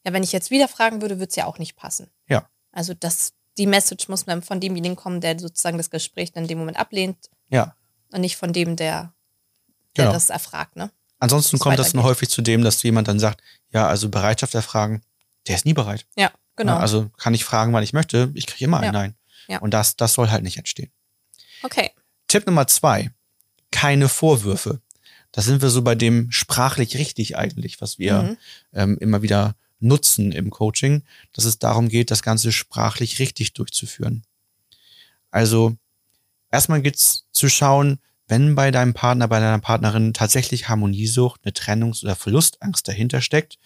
ja, 0.04 0.12
wenn 0.12 0.22
ich 0.22 0.32
jetzt 0.32 0.50
wieder 0.50 0.68
fragen 0.68 1.00
würde, 1.00 1.18
würde 1.18 1.30
es 1.30 1.36
ja 1.36 1.46
auch 1.46 1.58
nicht 1.58 1.76
passen. 1.76 2.10
Ja. 2.28 2.46
Also 2.74 2.92
das, 2.94 3.32
die 3.58 3.66
Message 3.66 4.08
muss 4.08 4.24
dann 4.24 4.42
von 4.42 4.60
demjenigen 4.60 4.96
kommen, 4.96 5.20
der 5.20 5.38
sozusagen 5.38 5.76
das 5.78 5.90
Gespräch 5.90 6.32
dann 6.32 6.44
in 6.44 6.48
dem 6.48 6.58
Moment 6.58 6.78
ablehnt 6.78 7.30
Ja. 7.48 7.76
und 8.12 8.20
nicht 8.20 8.36
von 8.36 8.52
dem, 8.52 8.76
der, 8.76 9.12
der 9.96 10.04
Genau. 10.06 10.12
das 10.12 10.30
erfragt, 10.30 10.76
ne? 10.76 10.90
Ansonsten 11.20 11.56
es 11.56 11.62
kommt 11.62 11.78
das 11.78 11.92
dann 11.92 12.02
häufig 12.02 12.28
zu 12.28 12.42
dem, 12.42 12.62
dass 12.62 12.82
jemand 12.82 13.08
dann 13.08 13.18
sagt, 13.20 13.40
ja, 13.70 13.86
also 13.86 14.08
Bereitschaft 14.10 14.54
erfragen, 14.54 15.02
der 15.46 15.54
ist 15.56 15.64
nie 15.64 15.72
bereit. 15.72 16.06
Ja, 16.16 16.30
genau. 16.56 16.72
Ja, 16.74 16.78
also 16.80 17.08
kann 17.16 17.32
ich 17.32 17.44
fragen, 17.44 17.72
wann 17.72 17.82
ich 17.84 17.92
möchte, 17.92 18.30
ich 18.34 18.46
kriege 18.46 18.64
immer 18.64 18.78
ein 18.78 18.84
Ja. 18.84 18.92
Nein. 18.92 19.14
Ja. 19.46 19.58
Und 19.58 19.72
das, 19.72 19.96
das 19.96 20.14
soll 20.14 20.30
halt 20.30 20.42
nicht 20.42 20.56
entstehen. 20.58 20.90
okay. 21.62 21.92
Tipp 22.28 22.46
Nummer 22.46 22.66
zwei, 22.66 23.10
keine 23.70 24.08
Vorwürfe. 24.08 24.80
Da 25.32 25.42
sind 25.42 25.62
wir 25.62 25.68
so 25.70 25.82
bei 25.82 25.94
dem 25.94 26.30
sprachlich 26.32 26.96
richtig 26.96 27.36
eigentlich, 27.36 27.80
was 27.80 27.98
wir 27.98 28.22
Mhm. 28.22 28.36
ähm, 28.72 28.98
immer 28.98 29.22
wieder 29.22 29.54
nutzen 29.84 30.32
im 30.32 30.50
Coaching, 30.50 31.02
dass 31.32 31.44
es 31.44 31.58
darum 31.58 31.88
geht, 31.88 32.10
das 32.10 32.22
Ganze 32.22 32.50
sprachlich 32.52 33.18
richtig 33.18 33.52
durchzuführen. 33.52 34.24
Also 35.30 35.76
erstmal 36.50 36.82
geht's 36.82 37.26
zu 37.30 37.48
schauen, 37.48 37.98
wenn 38.26 38.54
bei 38.54 38.70
deinem 38.70 38.94
Partner, 38.94 39.28
bei 39.28 39.38
deiner 39.38 39.58
Partnerin 39.58 40.14
tatsächlich 40.14 40.68
Harmoniesucht, 40.68 41.40
eine 41.44 41.52
Trennungs- 41.52 42.02
oder 42.02 42.16
Verlustangst 42.16 42.88
dahinter 42.88 43.20
steckt, 43.20 43.58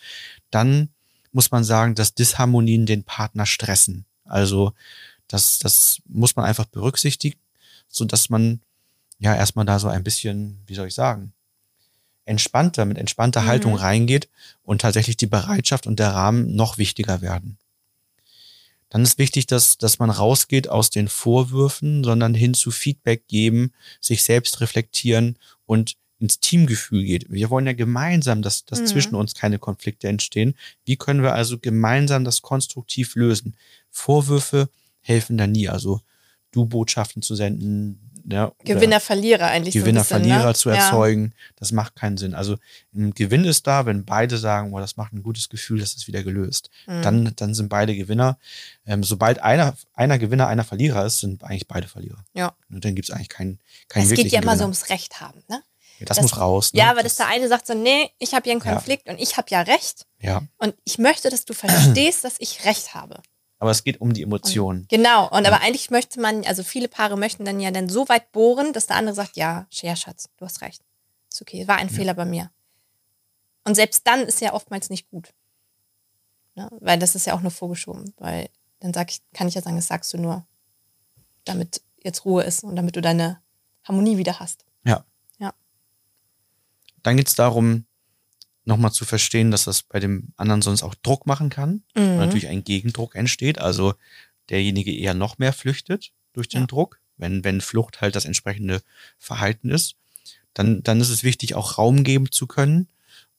dann 0.51 0.89
muss 1.33 1.51
man 1.51 1.63
sagen, 1.63 1.95
dass 1.95 2.15
Disharmonien 2.15 2.87
den 2.87 3.05
Partner 3.05 3.47
stressen. 3.47 4.05
Also 4.25 4.73
das, 5.29 5.59
das 5.59 6.01
muss 6.07 6.35
man 6.35 6.45
einfach 6.45 6.65
berücksichtigen, 6.65 7.39
so 7.87 8.05
dass 8.05 8.31
man 8.31 8.61
ja 9.19 9.35
erstmal 9.35 9.65
da 9.65 9.79
so 9.79 9.89
ein 9.89 10.03
bisschen, 10.03 10.61
wie 10.67 10.75
soll 10.75 10.89
ich 10.89 10.95
sagen, 10.95 11.33
entspannter, 12.29 12.85
mit 12.85 12.99
entspannter 12.99 13.43
Mhm. 13.43 13.47
Haltung 13.47 13.75
reingeht 13.75 14.29
und 14.63 14.81
tatsächlich 14.83 15.17
die 15.17 15.27
Bereitschaft 15.27 15.87
und 15.87 15.99
der 15.99 16.11
Rahmen 16.11 16.55
noch 16.55 16.79
wichtiger 16.79 17.21
werden. 17.21 17.59
Dann 18.91 19.03
ist 19.03 19.19
wichtig, 19.19 19.47
dass, 19.47 19.77
dass 19.77 19.99
man 19.99 20.09
rausgeht 20.11 20.69
aus 20.69 20.89
den 20.91 21.09
Vorwürfen, 21.09 22.03
sondern 22.05 22.35
hin 22.35 22.55
zu 22.55 22.71
Feedback 22.71 23.27
geben, 23.29 23.73
sich 24.01 24.23
selbst 24.23 24.61
reflektieren 24.61 25.37
und 25.67 25.97
ins 26.21 26.41
Teamgefühl 26.41 27.05
geht. 27.05 27.31
Wir 27.31 27.51
wollen 27.51 27.67
ja 27.67 27.75
gemeinsam, 27.75 28.43
dass, 28.43 28.65
dass 28.65 28.81
Mhm. 28.81 28.87
zwischen 28.87 29.15
uns 29.15 29.35
keine 29.35 29.59
Konflikte 29.59 30.09
entstehen. 30.09 30.55
Wie 30.85 30.97
können 30.97 31.23
wir 31.23 31.35
also 31.35 31.59
gemeinsam 31.59 32.25
das 32.25 32.43
konstruktiv 32.43 33.15
lösen? 33.15 33.55
Vorwürfe 33.91 34.69
helfen 35.01 35.37
da 35.39 35.47
nie. 35.47 35.69
Also 35.69 36.01
du 36.51 36.65
Botschaften 36.65 37.21
zu 37.23 37.35
senden, 37.35 38.08
ja, 38.31 38.53
Gewinner, 38.65 39.01
Verlierer 39.01 39.47
eigentlich. 39.49 39.75
so 39.75 39.81
Gewinner, 39.81 40.01
bisschen, 40.01 40.19
Verlierer 40.23 40.47
ne? 40.49 40.55
zu 40.55 40.69
Ja. 40.69 40.77
erzeugen, 40.77 41.33
das 41.57 41.73
macht 41.73 41.97
keinen 41.97 42.17
Sinn. 42.19 42.35
Also 42.35 42.57
ein 42.95 43.15
Gewinn 43.15 43.45
ist 43.45 43.67
da, 43.67 43.87
wenn 43.87 44.05
beide 44.05 44.37
sagen, 44.39 44.71
boah, 44.71 44.81
das 44.81 44.97
macht 44.97 45.13
ein 45.13 45.23
gutes 45.23 45.49
Gefühl, 45.49 45.81
das 45.81 45.95
ist 45.95 46.07
wieder 46.09 46.23
gelöst. 46.23 46.71
Mhm. 46.87 47.03
Dann, 47.03 47.33
dann 47.37 47.55
sind 47.55 47.69
beide 47.69 47.97
Gewinner. 47.97 48.39
Ähm, 48.87 49.03
sobald 49.03 49.39
einer, 49.43 49.75
einer 49.95 50.19
Gewinner, 50.19 50.47
einer 50.47 50.65
Verlierer 50.65 51.07
ist, 51.07 51.21
sind 51.21 51.43
eigentlich 51.45 51.69
beide 51.69 51.89
Verlierer. 51.89 52.25
Ja. 52.35 52.55
Und 52.71 52.85
dann 52.85 52.95
gibt 52.95 53.09
es 53.09 53.15
eigentlich 53.15 53.29
keinen, 53.31 53.59
keinen 53.89 54.05
Es 54.05 54.11
geht 54.15 54.31
ja 54.33 54.41
immer 54.41 54.53
so 54.53 54.59
Gewinner. 54.59 54.65
ums 54.67 54.91
Recht 54.91 55.21
haben, 55.21 55.43
ne? 55.49 55.63
ja, 55.99 56.07
das, 56.07 56.17
das- 56.19 56.23
muss 56.23 56.37
raus. 56.39 56.73
Ne? 56.73 56.81
Ja, 56.81 56.91
aber 56.91 57.03
dass 57.03 57.17
der 57.17 57.29
eine 57.29 57.49
sagt 57.49 57.67
so, 57.67 57.75
nee, 57.75 58.11
ich 58.19 58.35
habe 58.35 58.45
hier 58.45 58.53
einen 58.53 58.63
Ja. 58.65 58.73
Konflikt 58.75 59.09
und 59.09 59.19
ich 59.19 59.37
habe 59.37 59.47
ja 59.51 59.63
Recht 59.63 60.07
ja, 60.21 60.43
und 60.59 60.75
ich 60.85 60.99
möchte, 60.99 61.31
dass 61.31 61.45
du 61.45 61.55
verstehst, 61.55 62.25
dass 62.25 62.35
ich 62.39 62.65
Recht 62.65 62.95
habe. 62.95 63.21
Aber 63.59 63.71
es 63.71 63.85
geht 63.85 64.01
um 64.01 64.13
die 64.15 64.23
Emotionen. 64.23 64.87
Genau, 64.89 65.29
und 65.29 65.45
Ja. 65.45 65.51
aber 65.53 65.63
eigentlich 65.63 65.91
möchte 65.91 66.21
man, 66.21 66.45
also 66.45 66.63
viele 66.63 66.89
Paare 66.89 67.17
möchten 67.17 67.45
dann 67.45 67.61
ja 67.61 67.71
dann 67.71 67.89
so 67.89 68.09
weit 68.09 68.31
bohren, 68.33 68.73
dass 68.73 68.87
der 68.87 68.97
andere 68.97 69.15
sagt, 69.15 69.37
ja, 69.37 69.67
ja, 69.71 69.97
Schatz, 69.97 70.29
du 70.37 70.45
hast 70.45 70.61
recht. 70.63 70.83
Ist 71.31 71.43
okay, 71.43 71.67
war 71.69 71.77
ein 71.77 71.91
Fehler 71.91 72.15
bei 72.15 72.25
mir. 72.25 72.51
Und 73.65 73.75
selbst 73.75 74.07
dann 74.07 74.21
ist 74.23 74.41
ja 74.41 74.55
oftmals 74.55 74.89
nicht 74.91 75.11
gut. 75.11 75.35
Ne? 76.55 76.69
Weil 76.81 76.99
das 76.99 77.15
ist 77.15 77.27
ja 77.27 77.35
auch 77.35 77.41
nur 77.43 77.51
vorgeschoben, 77.51 78.15
weil 78.17 78.49
dann 78.81 78.95
sag 78.95 79.11
ich, 79.11 79.21
kann 79.35 79.49
ich 79.49 79.55
ja 79.55 79.63
sagen, 79.63 79.77
das 79.77 79.89
sagst 79.89 80.13
du 80.15 80.19
nur, 80.19 80.47
damit 81.45 81.83
jetzt 82.03 82.25
Ruhe 82.25 82.45
ist 82.45 82.65
und 82.65 82.77
damit 82.77 82.97
du 82.97 83.01
deine 83.01 83.43
Harmonie 83.85 84.17
wieder 84.17 84.39
hast. 84.41 84.65
Ja. 84.85 85.05
Ja. 85.39 85.53
Dann 87.03 87.17
geht 87.17 87.29
es 87.29 87.35
darum, 87.35 87.85
nochmal 88.69 88.93
zu 88.93 89.05
verstehen, 89.05 89.51
dass 89.51 89.65
das 89.65 89.83
bei 89.83 89.99
dem 89.99 90.29
anderen 90.37 90.63
sonst 90.63 90.83
auch 90.83 90.95
Druck 90.95 91.27
machen 91.27 91.49
kann 91.51 91.83
Mhm. 91.97 92.17
natürlich 92.17 92.49
ein 92.49 92.63
Gegendruck 92.65 93.15
entsteht, 93.17 93.59
also 93.59 93.95
derjenige 94.51 94.95
eher 94.95 95.15
noch 95.15 95.39
mehr 95.39 95.53
flüchtet 95.53 96.13
durch 96.35 96.49
den 96.49 96.61
Ja. 96.63 96.67
Druck, 96.67 97.01
wenn, 97.17 97.43
wenn 97.45 97.61
Flucht 97.61 98.01
halt 98.01 98.15
das 98.15 98.25
entsprechende 98.27 98.83
Verhalten 99.19 99.71
ist, 99.71 99.97
dann, 100.55 100.83
dann 100.83 101.01
ist 101.01 101.09
es 101.11 101.25
wichtig, 101.25 101.55
auch 101.55 101.79
Raum 101.79 102.05
geben 102.05 102.31
zu 102.31 102.47
können 102.47 102.89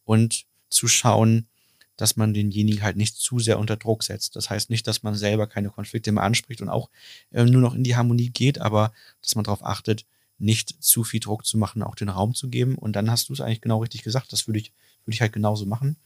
und 0.04 0.46
zu 0.70 0.88
schauen, 0.88 1.48
dass 1.96 2.16
man 2.16 2.34
denjenigen 2.34 2.82
halt 2.82 2.96
nicht 2.98 3.16
zu 3.18 3.40
sehr 3.40 3.60
unter 3.60 3.76
Druck 3.76 4.04
setzt. 4.04 4.36
Das 4.36 4.50
heißt 4.50 4.70
nicht, 4.70 4.88
dass 4.88 5.04
man 5.04 5.16
selber 5.16 5.48
keine 5.48 5.70
Konflikte 5.70 6.12
mehr 6.12 6.24
anspricht 6.24 6.62
und 6.62 6.70
auch 6.70 6.90
äh, 7.32 7.44
nur 7.44 7.62
noch 7.62 7.76
in 7.76 7.84
die 7.84 7.96
Harmonie 7.96 8.30
geht, 8.30 8.60
aber 8.60 8.94
dass 9.22 9.36
man 9.36 9.44
darauf 9.44 9.64
achtet, 9.64 10.06
nicht 10.38 10.82
zu 10.82 11.04
viel 11.04 11.20
Druck 11.20 11.46
zu 11.46 11.58
machen, 11.58 11.84
auch 11.84 11.96
den 11.96 12.08
Raum 12.08 12.34
zu 12.34 12.48
geben. 12.50 12.76
Und 12.76 12.94
dann 12.96 13.12
hast 13.12 13.28
du 13.28 13.34
es 13.34 13.42
eigentlich 13.42 13.60
genau 13.60 13.80
richtig 13.82 14.04
gesagt. 14.04 14.32
Das 14.32 14.48
würde 14.48 14.60
ich, 14.60 14.72
würde 15.10 15.16
ich 15.16 15.22
halt 15.22 15.34
genauso 15.34 15.66
machen. 15.66 15.98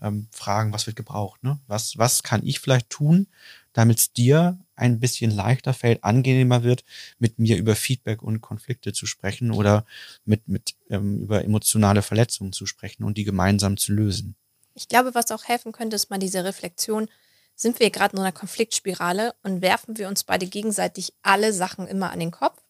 Ähm, 0.00 0.28
fragen, 0.30 0.72
was 0.72 0.86
wird 0.86 0.96
gebraucht? 0.96 1.42
Ne? 1.42 1.58
Was, 1.66 1.98
was 1.98 2.22
kann 2.22 2.44
ich 2.44 2.60
vielleicht 2.60 2.90
tun, 2.90 3.26
damit 3.72 3.98
es 3.98 4.12
dir 4.12 4.58
ein 4.76 4.98
bisschen 4.98 5.30
leichter 5.30 5.72
fällt, 5.72 6.02
angenehmer 6.02 6.62
wird, 6.62 6.84
mit 7.18 7.38
mir 7.38 7.56
über 7.56 7.76
Feedback 7.76 8.22
und 8.22 8.40
Konflikte 8.40 8.92
zu 8.92 9.06
sprechen 9.06 9.52
oder 9.52 9.84
mit, 10.24 10.48
mit 10.48 10.74
ähm, 10.90 11.20
über 11.20 11.44
emotionale 11.44 12.02
Verletzungen 12.02 12.52
zu 12.52 12.66
sprechen 12.66 13.04
und 13.04 13.18
die 13.18 13.24
gemeinsam 13.24 13.76
zu 13.76 13.92
lösen. 13.92 14.34
Ich 14.74 14.88
glaube, 14.88 15.14
was 15.14 15.30
auch 15.30 15.44
helfen 15.44 15.72
könnte, 15.72 15.96
ist 15.96 16.10
mal 16.10 16.18
diese 16.18 16.44
Reflexion. 16.44 17.08
Sind 17.54 17.78
wir 17.78 17.90
gerade 17.90 18.16
in 18.16 18.18
einer 18.20 18.32
Konfliktspirale 18.32 19.34
und 19.44 19.62
werfen 19.62 19.96
wir 19.96 20.08
uns 20.08 20.24
beide 20.24 20.46
gegenseitig 20.46 21.12
alle 21.22 21.52
Sachen 21.52 21.86
immer 21.86 22.10
an 22.10 22.18
den 22.18 22.32
Kopf, 22.32 22.60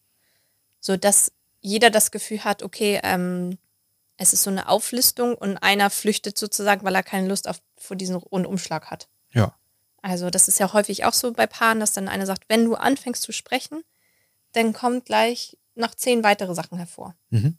sodass 0.81 1.33
jeder 1.63 1.89
das 1.89 2.11
Gefühl 2.11 2.45
hat, 2.45 2.63
okay, 2.63 3.01
ähm, 3.03 3.57
es 4.17 4.33
ist 4.33 4.43
so 4.45 4.51
eine 4.51 4.69
Auflistung 4.69 5.35
und 5.35 5.57
einer 5.59 5.91
flüchtet 5.91 6.39
sozusagen, 6.39 6.85
weil 6.85 6.95
er 6.95 7.03
keine 7.03 7.29
Lust 7.29 7.49
auf 7.49 7.61
vor 7.77 7.97
diesen 7.97 8.17
Rundumschlag 8.17 8.91
hat. 8.91 9.09
Ja. 9.33 9.55
Also 10.03 10.31
das 10.31 10.49
ist 10.49 10.59
ja 10.59 10.73
häufig 10.73 11.05
auch 11.05 11.13
so 11.13 11.33
bei 11.33 11.47
Paaren, 11.47 11.81
dass 11.81 11.93
dann 11.93 12.09
einer 12.09 12.27
sagt, 12.27 12.45
wenn 12.49 12.65
du 12.65 12.75
anfängst 12.75 13.23
zu 13.23 13.33
sprechen, 13.33 13.83
dann 14.53 14.73
kommt 14.73 15.07
gleich 15.07 15.59
noch 15.75 15.95
zehn 15.95 16.23
weitere 16.23 16.55
Sachen 16.55 16.79
hervor. 16.79 17.15
Mhm. 17.31 17.59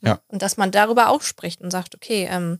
Ja. 0.00 0.20
Und 0.28 0.42
dass 0.42 0.56
man 0.56 0.70
darüber 0.70 1.08
auch 1.08 1.22
spricht 1.22 1.60
und 1.60 1.70
sagt, 1.70 1.94
okay, 1.94 2.28
ähm, 2.30 2.58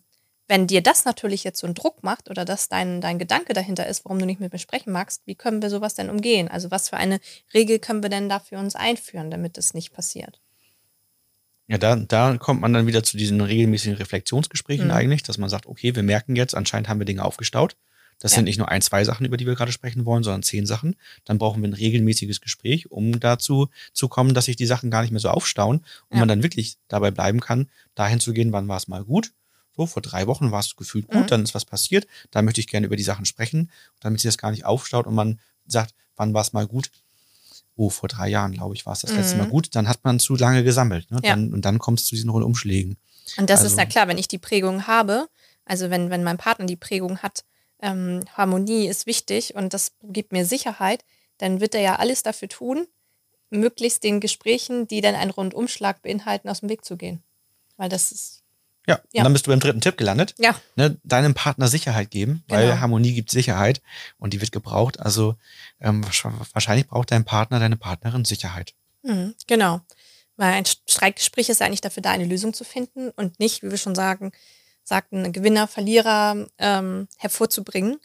wenn 0.49 0.67
dir 0.67 0.83
das 0.83 1.05
natürlich 1.05 1.45
jetzt 1.45 1.61
so 1.61 1.67
einen 1.67 1.75
Druck 1.75 2.03
macht 2.03 2.31
oder 2.31 2.45
dass 2.45 2.69
dein, 2.69 3.01
dein 3.01 3.19
Gedanke 3.19 3.53
dahinter 3.53 3.87
ist, 3.87 4.05
warum 4.05 4.19
du 4.19 4.25
nicht 4.25 4.41
mit 4.41 4.53
mir 4.53 4.59
sprechen 4.59 4.93
magst, 4.93 5.23
wie 5.27 5.35
können 5.35 5.61
wir 5.61 5.69
sowas 5.69 5.95
denn 5.95 6.09
umgehen? 6.09 6.49
Also 6.49 6.71
was 6.71 6.89
für 6.89 6.97
eine 6.97 7.21
Regel 7.53 7.79
können 7.79 8.03
wir 8.03 8.11
denn 8.11 8.31
da 8.31 8.41
für 8.41 8.57
uns 8.57 8.75
einführen, 8.75 9.31
damit 9.31 9.59
das 9.59 9.75
nicht 9.75 9.93
passiert? 9.93 10.41
Ja, 11.69 11.77
da, 11.77 11.97
da 11.97 12.37
kommt 12.39 12.63
man 12.63 12.73
dann 12.73 12.87
wieder 12.87 13.03
zu 13.03 13.17
diesen 13.19 13.41
regelmäßigen 13.43 13.97
Reflexionsgesprächen 13.99 14.87
Mhm. 14.87 14.93
eigentlich, 14.93 15.23
dass 15.23 15.37
man 15.37 15.51
sagt, 15.51 15.67
okay, 15.67 15.95
wir 15.95 16.03
merken 16.03 16.35
jetzt, 16.35 16.55
anscheinend 16.55 16.89
haben 16.89 16.99
wir 16.99 17.05
Dinge 17.05 17.23
aufgestaut. 17.25 17.77
Das 18.21 18.33
Ja. 18.33 18.37
sind 18.37 18.47
nicht 18.47 18.59
nur 18.59 18.69
ein, 18.69 18.81
zwei 18.83 19.05
Sachen, 19.05 19.27
über 19.27 19.37
die 19.37 19.47
wir 19.47 19.55
gerade 19.55 19.71
sprechen 19.71 20.05
wollen, 20.07 20.25
sondern 20.25 20.43
zehn 20.43 20.67
Sachen. 20.67 20.97
Dann 21.25 21.39
brauchen 21.39 21.63
wir 21.63 21.69
ein 21.69 21.75
regelmäßiges 21.75 22.41
Gespräch, 22.41 22.91
um 22.91 23.21
dazu 23.21 23.69
zu 23.93 24.09
kommen, 24.09 24.35
dass 24.35 24.47
sich 24.47 24.57
die 24.57 24.67
Sachen 24.67 24.91
gar 24.91 25.03
nicht 25.03 25.11
mehr 25.13 25.21
so 25.21 25.29
aufstauen 25.29 25.85
und 26.09 26.17
Ja. 26.17 26.21
man 26.21 26.29
dann 26.29 26.43
wirklich 26.43 26.79
dabei 26.89 27.11
bleiben 27.11 27.39
kann, 27.41 27.69
dahin 27.95 28.19
zu 28.19 28.33
gehen, 28.33 28.51
wann 28.53 28.67
war 28.67 28.79
es 28.79 28.89
mal 28.89 29.05
gut. 29.05 29.33
So, 29.77 29.87
vor 29.87 30.03
drei 30.03 30.27
Wochen 30.27 30.51
war 30.51 30.61
es 30.61 30.75
gefühlt 30.75 31.07
gut, 31.07 31.25
Mhm. 31.25 31.27
dann 31.29 31.43
ist 31.45 31.55
was 31.55 31.65
passiert. 31.67 32.07
Da 32.33 32.43
möchte 32.43 32.61
ich 32.61 32.67
gerne 32.67 32.87
über 32.87 32.97
die 32.97 33.05
Sachen 33.05 33.27
sprechen, 33.27 33.71
damit 34.01 34.21
sich 34.21 34.29
das 34.29 34.39
gar 34.39 34.51
nicht 34.51 34.65
aufstaut 34.65 35.07
und 35.07 35.15
man 35.15 35.39
sagt, 35.67 35.95
wann 36.17 36.33
war 36.35 36.41
es 36.41 36.53
mal 36.53 36.67
gut? 36.67 36.91
Oh, 37.79 37.91
vor 37.91 38.09
drei 38.09 38.29
Jahren, 38.29 38.53
glaube 38.53 38.75
ich, 38.75 38.85
war 38.87 38.93
es 38.93 39.01
das 39.03 39.13
letzte 39.13 39.37
Mhm. 39.37 39.43
Mal 39.43 39.49
gut. 39.49 39.75
Dann 39.77 39.89
hat 39.89 40.01
man 40.03 40.19
zu 40.19 40.35
lange 40.35 40.65
gesammelt. 40.65 41.11
Ne? 41.11 41.21
Ja. 41.23 41.31
Dann, 41.31 41.55
und 41.55 41.65
dann 41.65 41.79
kommt 41.79 42.01
es 42.01 42.07
zu 42.07 42.15
diesen 42.17 42.29
Rundumschlägen. 42.29 42.97
Und 43.39 43.49
das 43.49 43.61
Also- 43.61 43.73
ist 43.73 43.79
ja 43.79 43.87
klar, 43.87 44.09
wenn 44.09 44.19
ich 44.19 44.27
die 44.29 44.39
Prägung 44.39 44.87
habe, 44.87 45.29
also 45.65 45.89
wenn, 45.89 46.11
wenn 46.11 46.25
mein 46.25 46.39
Partner 46.39 46.67
die 46.67 46.77
Prägung 46.77 47.19
hat, 47.19 47.45
ähm, 47.81 48.25
Harmonie 48.37 48.89
ist 48.89 49.07
wichtig 49.07 49.55
und 49.55 49.73
das 49.75 49.93
gibt 50.03 50.33
mir 50.33 50.45
Sicherheit, 50.45 51.05
dann 51.39 51.61
wird 51.61 51.75
er 51.77 51.81
ja 51.81 51.97
alles 51.97 52.23
dafür 52.25 52.49
tun, 52.49 52.89
möglichst 53.51 54.03
den 54.03 54.19
Gesprächen, 54.21 54.89
die 54.89 55.01
dann 55.01 55.15
einen 55.15 55.31
Rundumschlag 55.31 56.03
beinhalten, 56.03 56.49
aus 56.49 56.61
dem 56.61 56.69
Weg 56.69 56.85
zu 56.85 56.97
gehen. 56.97 57.23
Weil 57.77 57.89
das 57.89 58.11
ist, 58.11 58.43
Ja, 58.89 59.01
Ja. 59.13 59.21
und 59.21 59.25
dann 59.25 59.33
bist 59.33 59.47
du 59.47 59.51
beim 59.51 59.61
dritten 59.61 59.81
Tipp 59.81 59.97
gelandet. 59.99 60.35
ja, 60.39 60.55
Ne, 60.77 60.97
deinem 61.05 61.35
Partner 61.35 61.69
Sicherheit 61.69 62.11
geben, 62.11 62.43
weil 62.49 62.69
Genau. 62.69 62.81
Harmonie 62.81 63.13
gibt 63.15 63.31
Sicherheit 63.31 63.83
und 64.19 64.33
die 64.33 64.41
wird 64.41 64.51
gebraucht. 64.53 64.99
Also 64.99 65.37
ähm, 65.81 66.03
wahrsch- 66.05 66.25
wahrscheinlich 66.53 66.87
braucht 66.89 67.11
dein 67.11 67.25
Partner, 67.25 67.61
deine 67.61 67.77
Partnerin 67.77 68.25
Sicherheit. 68.25 68.75
Mhm, 69.03 69.35
genau. 69.47 69.81
Weil 70.37 70.55
ein 70.55 70.65
Streitgespräch 70.67 71.49
ist 71.49 71.61
ja 71.61 71.67
eigentlich 71.67 71.81
dafür 71.81 72.03
da, 72.03 72.11
eine 72.13 72.25
Lösung 72.25 72.55
zu 72.55 72.65
finden 72.65 73.11
und 73.11 73.39
nicht, 73.41 73.63
wie 73.63 73.71
wir 73.71 73.79
schon 73.79 73.95
sagen, 73.95 74.33
sagten, 74.85 75.33
Gewinner, 75.33 75.69
Verlierer 75.69 76.47
ähm, 76.59 77.09
hervorzubringen. 77.19 77.99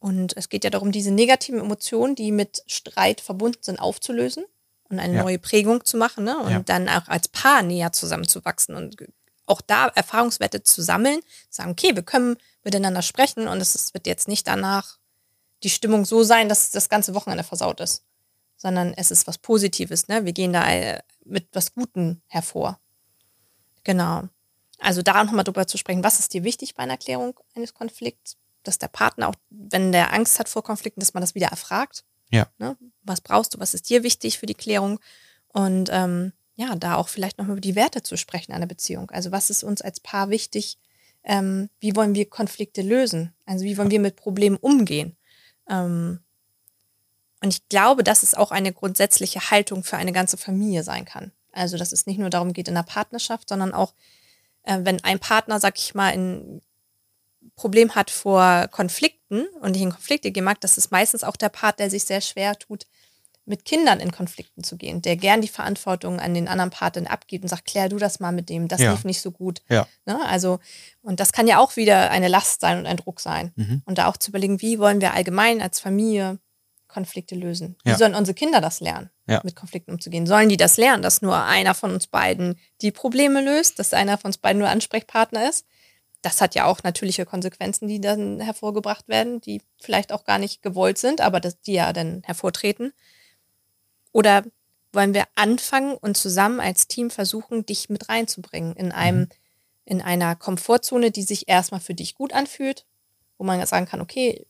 Und 0.00 0.36
es 0.36 0.48
geht 0.48 0.64
ja 0.64 0.70
darum, 0.70 0.92
diese 0.92 1.10
negativen 1.12 1.60
Emotionen, 1.60 2.14
die 2.14 2.32
mit 2.32 2.62
Streit 2.66 3.20
verbunden 3.20 3.58
sind, 3.62 3.78
aufzulösen 3.78 4.44
und 4.90 4.98
eine 4.98 5.14
Ja. 5.14 5.22
neue 5.22 5.38
Prägung 5.38 5.84
zu 5.84 5.96
machen 5.96 6.24
ne? 6.24 6.36
und 6.38 6.50
Ja. 6.50 6.60
dann 6.60 6.88
auch 6.88 7.08
als 7.08 7.28
Paar 7.28 7.62
näher 7.62 7.92
zusammenzuwachsen 7.92 8.74
und 8.74 8.96
auch 9.46 9.60
da 9.60 9.88
Erfahrungswerte 9.88 10.62
zu 10.62 10.82
sammeln, 10.82 11.20
sagen, 11.50 11.70
okay, 11.70 11.94
wir 11.94 12.02
können 12.02 12.36
miteinander 12.62 13.02
sprechen 13.02 13.48
und 13.48 13.60
es 13.60 13.94
wird 13.94 14.06
jetzt 14.06 14.28
nicht 14.28 14.46
danach 14.46 14.98
die 15.62 15.70
Stimmung 15.70 16.04
so 16.04 16.22
sein, 16.22 16.48
dass 16.48 16.70
das 16.70 16.88
ganze 16.88 17.14
Wochenende 17.14 17.44
versaut 17.44 17.80
ist 17.80 18.04
sondern 18.64 18.94
es 18.94 19.10
ist 19.10 19.26
was 19.26 19.36
Positives. 19.36 20.08
Ne? 20.08 20.24
Wir 20.24 20.32
gehen 20.32 20.54
da 20.54 20.66
äh, 20.66 21.02
mit 21.24 21.48
was 21.52 21.74
Gutem 21.74 22.22
hervor. 22.28 22.80
Genau. 23.84 24.22
Also 24.78 25.02
da 25.02 25.22
nochmal 25.22 25.44
drüber 25.44 25.66
zu 25.66 25.76
sprechen, 25.76 26.02
was 26.02 26.18
ist 26.18 26.32
dir 26.32 26.44
wichtig 26.44 26.74
bei 26.74 26.82
einer 26.82 26.96
Klärung 26.96 27.38
eines 27.54 27.74
Konflikts, 27.74 28.38
dass 28.62 28.78
der 28.78 28.88
Partner 28.88 29.28
auch, 29.28 29.34
wenn 29.50 29.92
der 29.92 30.14
Angst 30.14 30.38
hat 30.38 30.48
vor 30.48 30.64
Konflikten, 30.64 31.00
dass 31.00 31.12
man 31.12 31.20
das 31.20 31.34
wieder 31.34 31.48
erfragt. 31.48 32.04
Ja. 32.30 32.46
Ne? 32.56 32.76
Was 33.02 33.20
brauchst 33.20 33.52
du, 33.52 33.60
was 33.60 33.74
ist 33.74 33.90
dir 33.90 34.02
wichtig 34.02 34.38
für 34.38 34.46
die 34.46 34.54
Klärung? 34.54 34.98
Und 35.48 35.90
ähm, 35.92 36.32
ja, 36.56 36.74
da 36.76 36.96
auch 36.96 37.08
vielleicht 37.08 37.38
noch 37.38 37.48
über 37.48 37.60
die 37.60 37.74
Werte 37.74 38.02
zu 38.02 38.16
sprechen 38.16 38.52
einer 38.52 38.66
Beziehung. 38.66 39.10
Also 39.10 39.32
was 39.32 39.50
ist 39.50 39.64
uns 39.64 39.82
als 39.82 40.00
Paar 40.00 40.30
wichtig? 40.30 40.78
Ähm, 41.24 41.70
wie 41.80 41.96
wollen 41.96 42.14
wir 42.14 42.28
Konflikte 42.28 42.82
lösen? 42.82 43.32
Also 43.46 43.64
wie 43.64 43.76
wollen 43.76 43.90
wir 43.90 44.00
mit 44.00 44.16
Problemen 44.16 44.56
umgehen? 44.56 45.16
Ähm, 45.68 46.20
und 47.42 47.52
ich 47.52 47.68
glaube, 47.68 48.04
dass 48.04 48.22
es 48.22 48.34
auch 48.34 48.52
eine 48.52 48.72
grundsätzliche 48.72 49.50
Haltung 49.50 49.84
für 49.84 49.96
eine 49.96 50.12
ganze 50.12 50.36
Familie 50.36 50.82
sein 50.82 51.04
kann. 51.04 51.32
Also, 51.52 51.76
dass 51.76 51.92
es 51.92 52.06
nicht 52.06 52.18
nur 52.18 52.30
darum 52.30 52.52
geht 52.52 52.68
in 52.68 52.74
der 52.74 52.82
Partnerschaft, 52.82 53.48
sondern 53.48 53.72
auch, 53.72 53.94
äh, 54.62 54.80
wenn 54.82 55.02
ein 55.04 55.18
Partner, 55.18 55.60
sag 55.60 55.78
ich 55.78 55.94
mal, 55.94 56.12
ein 56.12 56.62
Problem 57.54 57.94
hat 57.94 58.10
vor 58.10 58.68
Konflikten 58.68 59.46
und 59.60 59.72
nicht 59.72 59.82
in 59.82 59.90
Konflikte 59.90 60.32
gehen 60.32 60.44
mag, 60.44 60.60
das 60.60 60.78
ist 60.78 60.90
meistens 60.90 61.22
auch 61.22 61.36
der 61.36 61.50
Part, 61.50 61.78
der 61.78 61.90
sich 61.90 62.04
sehr 62.04 62.20
schwer 62.20 62.58
tut, 62.58 62.86
mit 63.46 63.64
Kindern 63.64 64.00
in 64.00 64.10
Konflikten 64.10 64.64
zu 64.64 64.76
gehen, 64.76 65.02
der 65.02 65.16
gern 65.16 65.42
die 65.42 65.48
Verantwortung 65.48 66.18
an 66.18 66.32
den 66.32 66.48
anderen 66.48 66.70
Partner 66.70 67.10
abgibt 67.10 67.44
und 67.44 67.48
sagt, 67.48 67.66
klär 67.66 67.88
du 67.88 67.98
das 67.98 68.18
mal 68.20 68.32
mit 68.32 68.48
dem, 68.48 68.68
das 68.68 68.80
Ja. 68.80 68.92
lief 68.92 69.04
nicht 69.04 69.20
so 69.20 69.30
gut. 69.30 69.60
Ja. 69.68 69.86
Ne? 70.06 70.18
Also, 70.26 70.60
und 71.02 71.20
das 71.20 71.32
kann 71.32 71.46
ja 71.46 71.58
auch 71.58 71.76
wieder 71.76 72.10
eine 72.10 72.28
Last 72.28 72.60
sein 72.62 72.78
und 72.78 72.86
ein 72.86 72.96
Druck 72.96 73.20
sein. 73.20 73.52
Mhm. 73.56 73.82
Und 73.84 73.98
da 73.98 74.06
auch 74.08 74.16
zu 74.16 74.30
überlegen, 74.30 74.62
wie 74.62 74.78
wollen 74.78 75.00
wir 75.02 75.12
allgemein 75.12 75.60
als 75.60 75.78
Familie 75.80 76.38
Konflikte 76.88 77.34
lösen? 77.34 77.76
Wie 77.84 77.90
Ja. 77.90 77.96
sollen 77.98 78.14
unsere 78.14 78.34
Kinder 78.34 78.60
das 78.60 78.80
lernen, 78.80 79.10
mit 79.42 79.56
Konflikten 79.56 79.90
umzugehen? 79.92 80.26
Sollen 80.26 80.48
die 80.48 80.56
das 80.56 80.76
lernen, 80.76 81.02
dass 81.02 81.20
nur 81.22 81.36
einer 81.42 81.74
von 81.74 81.92
uns 81.92 82.06
beiden 82.06 82.58
die 82.80 82.92
Probleme 82.92 83.42
löst, 83.42 83.78
dass 83.78 83.92
einer 83.92 84.16
von 84.16 84.28
uns 84.30 84.38
beiden 84.38 84.60
nur 84.60 84.68
Ansprechpartner 84.70 85.48
ist? 85.50 85.66
Das 86.22 86.40
hat 86.40 86.54
ja 86.54 86.64
auch 86.64 86.82
natürliche 86.82 87.26
Konsequenzen, 87.26 87.88
die 87.88 88.00
dann 88.00 88.40
hervorgebracht 88.40 89.08
werden, 89.08 89.42
die 89.42 89.60
vielleicht 89.82 90.12
auch 90.12 90.24
gar 90.24 90.38
nicht 90.38 90.62
gewollt 90.62 90.96
sind, 90.96 91.20
aber 91.20 91.40
das, 91.40 91.60
die 91.60 91.74
ja 91.74 91.92
dann 91.92 92.22
hervortreten. 92.24 92.94
Oder 94.14 94.44
wollen 94.92 95.12
wir 95.12 95.26
anfangen 95.34 95.96
und 95.96 96.16
zusammen 96.16 96.60
als 96.60 96.86
Team 96.86 97.10
versuchen, 97.10 97.66
dich 97.66 97.88
mit 97.88 98.08
reinzubringen 98.08 98.76
in 98.76 98.92
einem, 98.92 99.22
Mhm. 99.22 99.28
in 99.86 100.00
einer 100.00 100.36
Komfortzone, 100.36 101.10
die 101.10 101.24
sich 101.24 101.48
erstmal 101.48 101.80
für 101.80 101.94
dich 101.94 102.14
gut 102.14 102.32
anfühlt, 102.32 102.86
wo 103.36 103.44
man 103.44 103.64
sagen 103.66 103.86
kann, 103.86 104.00
okay, 104.00 104.46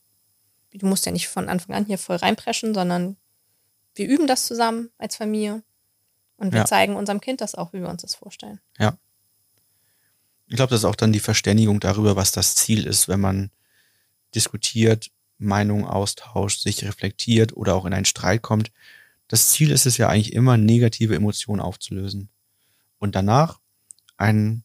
du 0.74 0.86
musst 0.86 1.06
ja 1.06 1.12
nicht 1.12 1.28
von 1.28 1.48
Anfang 1.48 1.74
an 1.74 1.86
hier 1.86 1.96
voll 1.96 2.16
reinpreschen, 2.16 2.74
sondern 2.74 3.16
wir 3.94 4.06
üben 4.06 4.26
das 4.26 4.46
zusammen 4.46 4.90
als 4.98 5.16
Familie 5.16 5.62
und 6.36 6.52
wir 6.52 6.60
Ja. 6.60 6.66
zeigen 6.66 6.94
unserem 6.96 7.22
Kind 7.22 7.40
das 7.40 7.54
auch, 7.54 7.72
wie 7.72 7.80
wir 7.80 7.88
uns 7.88 8.02
das 8.02 8.14
vorstellen. 8.14 8.60
Ich 10.46 10.56
glaube, 10.56 10.70
das 10.70 10.80
ist 10.80 10.84
auch 10.84 10.94
dann 10.94 11.12
die 11.12 11.20
Verständigung 11.20 11.80
darüber, 11.80 12.16
was 12.16 12.30
das 12.32 12.54
Ziel 12.54 12.86
ist, 12.86 13.08
wenn 13.08 13.20
man 13.20 13.50
diskutiert, 14.34 15.10
Meinungen 15.38 15.86
austauscht, 15.86 16.60
sich 16.60 16.84
reflektiert 16.84 17.56
oder 17.56 17.74
auch 17.74 17.86
in 17.86 17.94
einen 17.94 18.04
Streit 18.04 18.42
kommt. 18.42 18.70
Das 19.28 19.50
Ziel 19.50 19.70
ist 19.70 19.86
es 19.86 19.96
ja 19.96 20.08
eigentlich 20.08 20.32
immer, 20.32 20.56
negative 20.56 21.14
Emotionen 21.14 21.60
aufzulösen. 21.60 22.28
Und 22.98 23.14
danach 23.14 23.60
ein, 24.16 24.64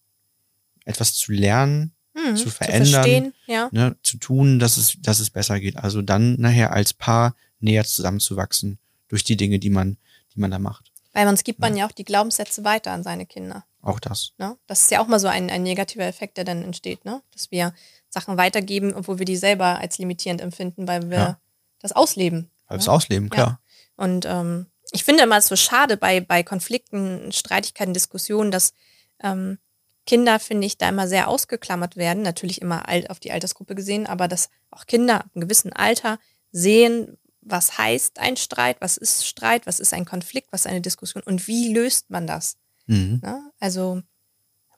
etwas 0.85 1.13
zu 1.13 1.31
lernen, 1.31 1.93
Hm, 2.15 2.35
Zu 2.35 2.49
verändern. 2.49 2.91
verstehen, 2.91 3.33
ja. 3.45 3.69
ne, 3.71 3.95
zu 4.03 4.17
tun, 4.17 4.59
dass 4.59 4.77
es, 4.77 4.97
dass 4.99 5.19
es 5.19 5.29
besser 5.29 5.59
geht. 5.59 5.77
Also 5.77 6.01
dann 6.01 6.35
nachher 6.39 6.73
als 6.73 6.93
Paar 6.93 7.35
näher 7.59 7.85
zusammenzuwachsen 7.85 8.79
durch 9.07 9.23
die 9.23 9.37
Dinge, 9.37 9.59
die 9.59 9.69
man, 9.69 9.97
die 10.33 10.39
man 10.39 10.51
da 10.51 10.59
macht. 10.59 10.91
Weil 11.13 11.25
sonst 11.25 11.43
gibt 11.43 11.59
man 11.59 11.73
ja. 11.73 11.79
ja 11.79 11.87
auch 11.87 11.91
die 11.91 12.03
Glaubenssätze 12.03 12.63
weiter 12.63 12.91
an 12.91 13.03
seine 13.03 13.25
Kinder. 13.25 13.65
Auch 13.81 13.99
das. 13.99 14.33
Ne? 14.37 14.57
Das 14.67 14.81
ist 14.81 14.91
ja 14.91 15.01
auch 15.01 15.07
mal 15.07 15.19
so 15.19 15.27
ein, 15.27 15.49
ein 15.49 15.63
negativer 15.63 16.05
Effekt, 16.05 16.37
der 16.37 16.43
dann 16.43 16.63
entsteht, 16.63 17.05
ne? 17.05 17.21
dass 17.31 17.51
wir 17.51 17.73
Sachen 18.09 18.37
weitergeben, 18.37 18.93
obwohl 18.93 19.19
wir 19.19 19.25
die 19.25 19.37
selber 19.37 19.79
als 19.79 19.97
limitierend 19.97 20.41
empfinden, 20.41 20.87
weil 20.87 21.09
wir 21.09 21.17
ja. 21.17 21.39
das 21.79 21.91
ausleben. 21.91 22.49
Weil 22.67 22.77
wir 22.77 22.81
es 22.81 22.89
ausleben, 22.89 23.29
klar. 23.29 23.59
Und 23.99 24.25
ähm, 24.25 24.67
ich 24.91 25.03
finde 25.03 25.23
immer 25.23 25.41
so 25.41 25.57
schade 25.57 25.97
bei, 25.97 26.21
bei 26.21 26.41
Konflikten, 26.41 27.33
Streitigkeiten, 27.33 27.93
Diskussionen, 27.93 28.49
dass 28.49 28.73
ähm, 29.21 29.59
Kinder, 30.05 30.39
finde 30.39 30.65
ich, 30.65 30.77
da 30.77 30.87
immer 30.87 31.07
sehr 31.07 31.27
ausgeklammert 31.27 31.97
werden. 31.97 32.23
Natürlich 32.23 32.61
immer 32.61 32.87
alt 32.87 33.09
auf 33.09 33.19
die 33.19 33.33
Altersgruppe 33.33 33.75
gesehen, 33.75 34.07
aber 34.07 34.29
dass 34.29 34.49
auch 34.71 34.85
Kinder 34.85 35.19
ab 35.19 35.29
einem 35.35 35.41
gewissen 35.41 35.73
Alter 35.73 36.17
sehen, 36.53 37.17
was 37.41 37.77
heißt 37.77 38.19
ein 38.19 38.37
Streit, 38.37 38.77
was 38.79 38.95
ist 38.95 39.27
Streit, 39.27 39.67
was 39.67 39.81
ist 39.81 39.93
ein 39.93 40.05
Konflikt, 40.05 40.51
was 40.51 40.61
ist 40.61 40.71
eine 40.71 40.81
Diskussion 40.81 41.21
und 41.23 41.47
wie 41.47 41.73
löst 41.73 42.09
man 42.09 42.25
das? 42.25 42.55
Mhm. 42.87 43.19
Ne? 43.21 43.51
Also, 43.59 44.01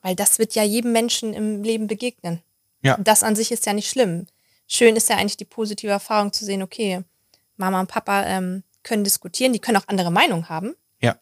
weil 0.02 0.16
das 0.16 0.40
wird 0.40 0.56
ja 0.56 0.64
jedem 0.64 0.90
Menschen 0.90 1.32
im 1.32 1.62
Leben 1.62 1.86
begegnen. 1.86 2.42
Ja. 2.82 2.98
Das 2.98 3.22
an 3.22 3.36
sich 3.36 3.52
ist 3.52 3.66
ja 3.66 3.72
nicht 3.72 3.88
schlimm. 3.88 4.26
Schön 4.66 4.96
ist 4.96 5.08
ja 5.08 5.16
eigentlich 5.16 5.36
die 5.36 5.44
positive 5.44 5.92
Erfahrung 5.92 6.32
zu 6.32 6.44
sehen, 6.44 6.62
okay, 6.62 7.04
Mama 7.56 7.78
und 7.78 7.88
Papa 7.88 8.24
ähm, 8.26 8.64
können 8.82 9.04
diskutieren, 9.04 9.52
die 9.52 9.58
können 9.58 9.76
auch 9.76 9.88
andere 9.88 10.10
Meinungen 10.10 10.48
haben. 10.48 10.74
Ja. 11.00 11.16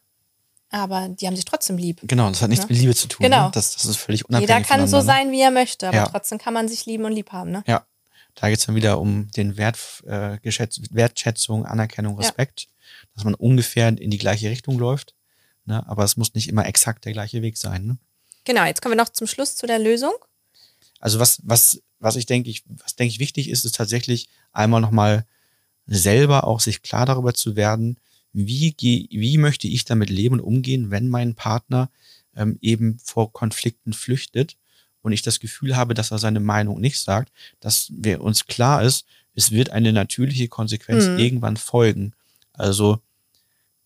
Aber 0.69 1.09
die 1.09 1.27
haben 1.27 1.35
sich 1.35 1.45
trotzdem 1.45 1.77
lieb. 1.77 1.99
Genau, 2.03 2.29
das 2.29 2.41
hat 2.41 2.49
nichts 2.49 2.65
ne? 2.65 2.73
mit 2.73 2.81
Liebe 2.81 2.95
zu 2.95 3.07
tun. 3.07 3.23
Genau. 3.23 3.45
Ne? 3.45 3.51
Das, 3.53 3.73
das 3.73 3.85
ist 3.85 3.97
völlig 3.97 4.27
unabhängig. 4.27 4.49
Jeder 4.49 4.67
kann 4.67 4.87
so 4.87 4.97
ne? 4.97 5.03
sein, 5.03 5.31
wie 5.31 5.41
er 5.41 5.51
möchte, 5.51 5.87
aber 5.87 5.97
ja. 5.97 6.07
trotzdem 6.07 6.37
kann 6.37 6.53
man 6.53 6.67
sich 6.67 6.85
lieben 6.85 7.05
und 7.05 7.13
lieb 7.13 7.31
haben. 7.31 7.51
Ne? 7.51 7.63
Ja. 7.67 7.85
Da 8.35 8.49
geht 8.49 8.59
es 8.59 8.65
dann 8.65 8.75
wieder 8.75 8.99
um 8.99 9.29
den 9.31 9.57
Wert, 9.57 9.77
äh, 10.05 10.37
Wertschätzung, 10.41 11.65
Anerkennung, 11.65 12.17
Respekt, 12.17 12.61
ja. 12.61 12.67
dass 13.15 13.23
man 13.25 13.35
ungefähr 13.35 13.89
in 13.89 14.09
die 14.09 14.17
gleiche 14.17 14.49
Richtung 14.49 14.79
läuft. 14.79 15.15
Ne? 15.65 15.85
Aber 15.87 16.03
es 16.03 16.17
muss 16.17 16.33
nicht 16.33 16.47
immer 16.47 16.65
exakt 16.65 17.05
der 17.05 17.13
gleiche 17.13 17.41
Weg 17.41 17.57
sein. 17.57 17.85
Ne? 17.85 17.97
Genau, 18.45 18.63
jetzt 18.63 18.81
kommen 18.81 18.93
wir 18.93 19.03
noch 19.03 19.09
zum 19.09 19.27
Schluss 19.27 19.55
zu 19.55 19.67
der 19.67 19.79
Lösung. 19.79 20.13
Also 20.99 21.19
was, 21.19 21.41
was, 21.43 21.81
was 21.99 22.15
ich 22.15 22.25
denke, 22.25 22.49
ich, 22.49 22.63
was 22.67 22.95
denke 22.95 23.11
ich 23.11 23.19
wichtig 23.19 23.49
ist, 23.49 23.65
ist 23.65 23.75
tatsächlich 23.75 24.29
einmal 24.53 24.81
nochmal 24.81 25.25
selber 25.87 26.45
auch 26.45 26.59
sich 26.59 26.81
klar 26.81 27.05
darüber 27.05 27.33
zu 27.33 27.55
werden, 27.55 27.97
wie, 28.33 28.75
wie 29.09 29.37
möchte 29.37 29.67
ich 29.67 29.85
damit 29.85 30.09
leben 30.09 30.39
und 30.39 30.45
umgehen, 30.45 30.89
wenn 30.91 31.09
mein 31.09 31.35
Partner 31.35 31.89
ähm, 32.35 32.57
eben 32.61 32.97
vor 33.03 33.33
Konflikten 33.33 33.93
flüchtet 33.93 34.57
und 35.01 35.11
ich 35.11 35.21
das 35.21 35.39
Gefühl 35.39 35.75
habe, 35.75 35.93
dass 35.93 36.11
er 36.11 36.19
seine 36.19 36.39
Meinung 36.39 36.79
nicht 36.79 36.99
sagt, 36.99 37.31
dass 37.59 37.91
wir 37.93 38.21
uns 38.21 38.45
klar 38.45 38.83
ist, 38.83 39.05
es 39.33 39.51
wird 39.51 39.69
eine 39.71 39.93
natürliche 39.93 40.47
Konsequenz 40.47 41.05
mhm. 41.05 41.19
irgendwann 41.19 41.57
folgen. 41.57 42.13
Also 42.53 42.99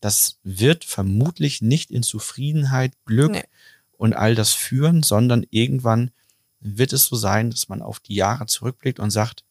das 0.01 0.37
wird 0.43 0.83
vermutlich 0.83 1.61
nicht 1.61 1.91
in 1.91 2.03
Zufriedenheit, 2.03 2.93
Glück 3.05 3.31
nee. 3.31 3.43
und 3.97 4.13
all 4.13 4.35
das 4.35 4.53
führen, 4.53 5.03
sondern 5.03 5.45
irgendwann 5.49 6.11
wird 6.59 6.93
es 6.93 7.05
so 7.05 7.15
sein, 7.15 7.51
dass 7.51 7.69
man 7.69 7.81
auf 7.81 7.99
die 7.99 8.15
Jahre 8.15 8.45
zurückblickt 8.47 8.99
und 8.99 9.11
sagt, 9.11 9.43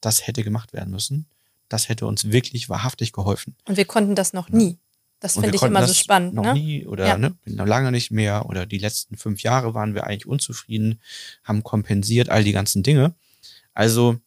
das 0.00 0.26
hätte 0.26 0.44
gemacht 0.44 0.72
werden 0.72 0.90
müssen. 0.90 1.26
Das 1.72 1.88
hätte 1.88 2.06
uns 2.06 2.30
wirklich 2.30 2.68
wahrhaftig 2.68 3.12
geholfen. 3.12 3.56
Und 3.66 3.78
wir 3.78 3.86
konnten 3.86 4.14
das 4.14 4.34
noch 4.34 4.50
nie. 4.50 4.78
Das 5.20 5.34
finde 5.34 5.54
ich 5.54 5.62
immer 5.62 5.86
so 5.86 5.94
spannend. 5.94 6.34
Noch 6.34 6.42
ne? 6.42 6.54
nie 6.54 6.84
oder 6.84 7.06
ja. 7.06 7.16
ne, 7.16 7.34
noch 7.46 7.66
lange 7.66 7.92
nicht 7.92 8.10
mehr 8.10 8.44
oder 8.46 8.66
die 8.66 8.78
letzten 8.78 9.16
fünf 9.16 9.42
Jahre 9.42 9.72
waren 9.72 9.94
wir 9.94 10.06
eigentlich 10.06 10.26
unzufrieden, 10.26 11.00
haben 11.44 11.62
kompensiert, 11.62 12.28
all 12.28 12.44
die 12.44 12.52
ganzen 12.52 12.82
Dinge. 12.82 13.14
Also 13.72 14.18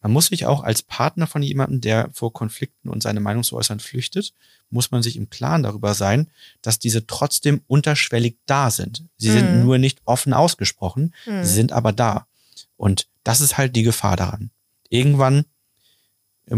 man 0.00 0.12
muss 0.12 0.26
sich 0.26 0.46
auch 0.46 0.62
als 0.62 0.82
Partner 0.82 1.26
von 1.26 1.42
jemandem, 1.42 1.80
der 1.80 2.10
vor 2.12 2.32
Konflikten 2.32 2.90
und 2.90 3.02
seine 3.02 3.18
Meinung 3.18 3.42
zu 3.42 3.56
äußern 3.56 3.80
flüchtet, 3.80 4.34
muss 4.70 4.92
man 4.92 5.02
sich 5.02 5.16
im 5.16 5.30
Klaren 5.30 5.64
darüber 5.64 5.94
sein, 5.94 6.30
dass 6.62 6.78
diese 6.78 7.06
trotzdem 7.06 7.62
unterschwellig 7.66 8.36
da 8.46 8.70
sind. 8.70 9.04
Sie 9.16 9.30
mhm. 9.30 9.32
sind 9.32 9.64
nur 9.64 9.78
nicht 9.78 10.02
offen 10.04 10.32
ausgesprochen, 10.32 11.12
mhm. 11.26 11.42
sie 11.42 11.54
sind 11.54 11.72
aber 11.72 11.92
da. 11.92 12.28
Und 12.76 13.08
das 13.24 13.40
ist 13.40 13.58
halt 13.58 13.74
die 13.74 13.82
Gefahr 13.82 14.16
daran. 14.16 14.50
Irgendwann 14.90 15.44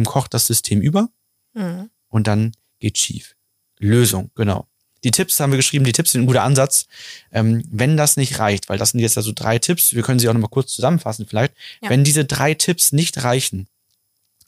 kocht 0.04 0.35
das 0.35 0.47
System 0.47 0.80
über 0.80 1.09
mhm. 1.54 1.90
und 2.09 2.26
dann 2.26 2.52
geht 2.78 2.99
schief. 2.99 3.37
Lösung, 3.79 4.31
genau. 4.35 4.66
Die 5.03 5.11
Tipps 5.11 5.40
haben 5.40 5.50
wir 5.53 5.57
geschrieben, 5.57 5.85
die 5.85 5.92
Tipps 5.92 6.12
sind 6.12 6.22
ein 6.22 6.26
guter 6.26 6.42
Ansatz. 6.42 6.87
Ähm, 7.33 7.64
wenn 7.70 7.96
das 7.96 8.16
nicht 8.16 8.38
reicht, 8.38 8.68
weil 8.68 8.79
das 8.79 8.90
sind 8.90 9.00
jetzt 9.00 9.16
also 9.16 9.33
drei 9.35 9.59
Tipps, 9.59 9.94
wir 9.94 10.03
können 10.03 10.18
sie 10.18 10.29
auch 10.29 10.35
nochmal 10.35 10.50
kurz 10.50 10.74
zusammenfassen 10.74 11.26
vielleicht. 11.26 11.55
Ja. 11.83 11.88
Wenn 11.90 12.05
diese 12.05 12.24
drei 12.24 12.55
Tipps 12.55 12.92
nicht 12.92 13.22
reichen, 13.24 13.66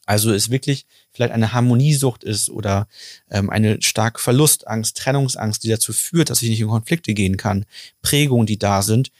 also 0.05 0.31
es 0.31 0.49
wirklich 0.49 0.85
vielleicht 1.11 1.33
eine 1.33 1.53
Harmoniesucht 1.53 2.23
ist 2.23 2.49
oder 2.49 2.87
ähm, 3.31 3.49
eine 3.49 3.81
starke 3.81 4.21
Verlustangst, 4.21 4.97
Trennungsangst, 4.97 5.63
die 5.63 5.69
dazu 5.69 5.93
führt, 5.93 6.29
dass 6.29 6.41
ich 6.41 6.49
nicht 6.49 6.61
in 6.61 6.67
Konflikte 6.67 7.13
gehen 7.13 7.37
kann, 7.37 7.65
Prägungen, 8.01 8.45
die 8.45 8.59
da 8.59 8.81
sind, 8.81 9.11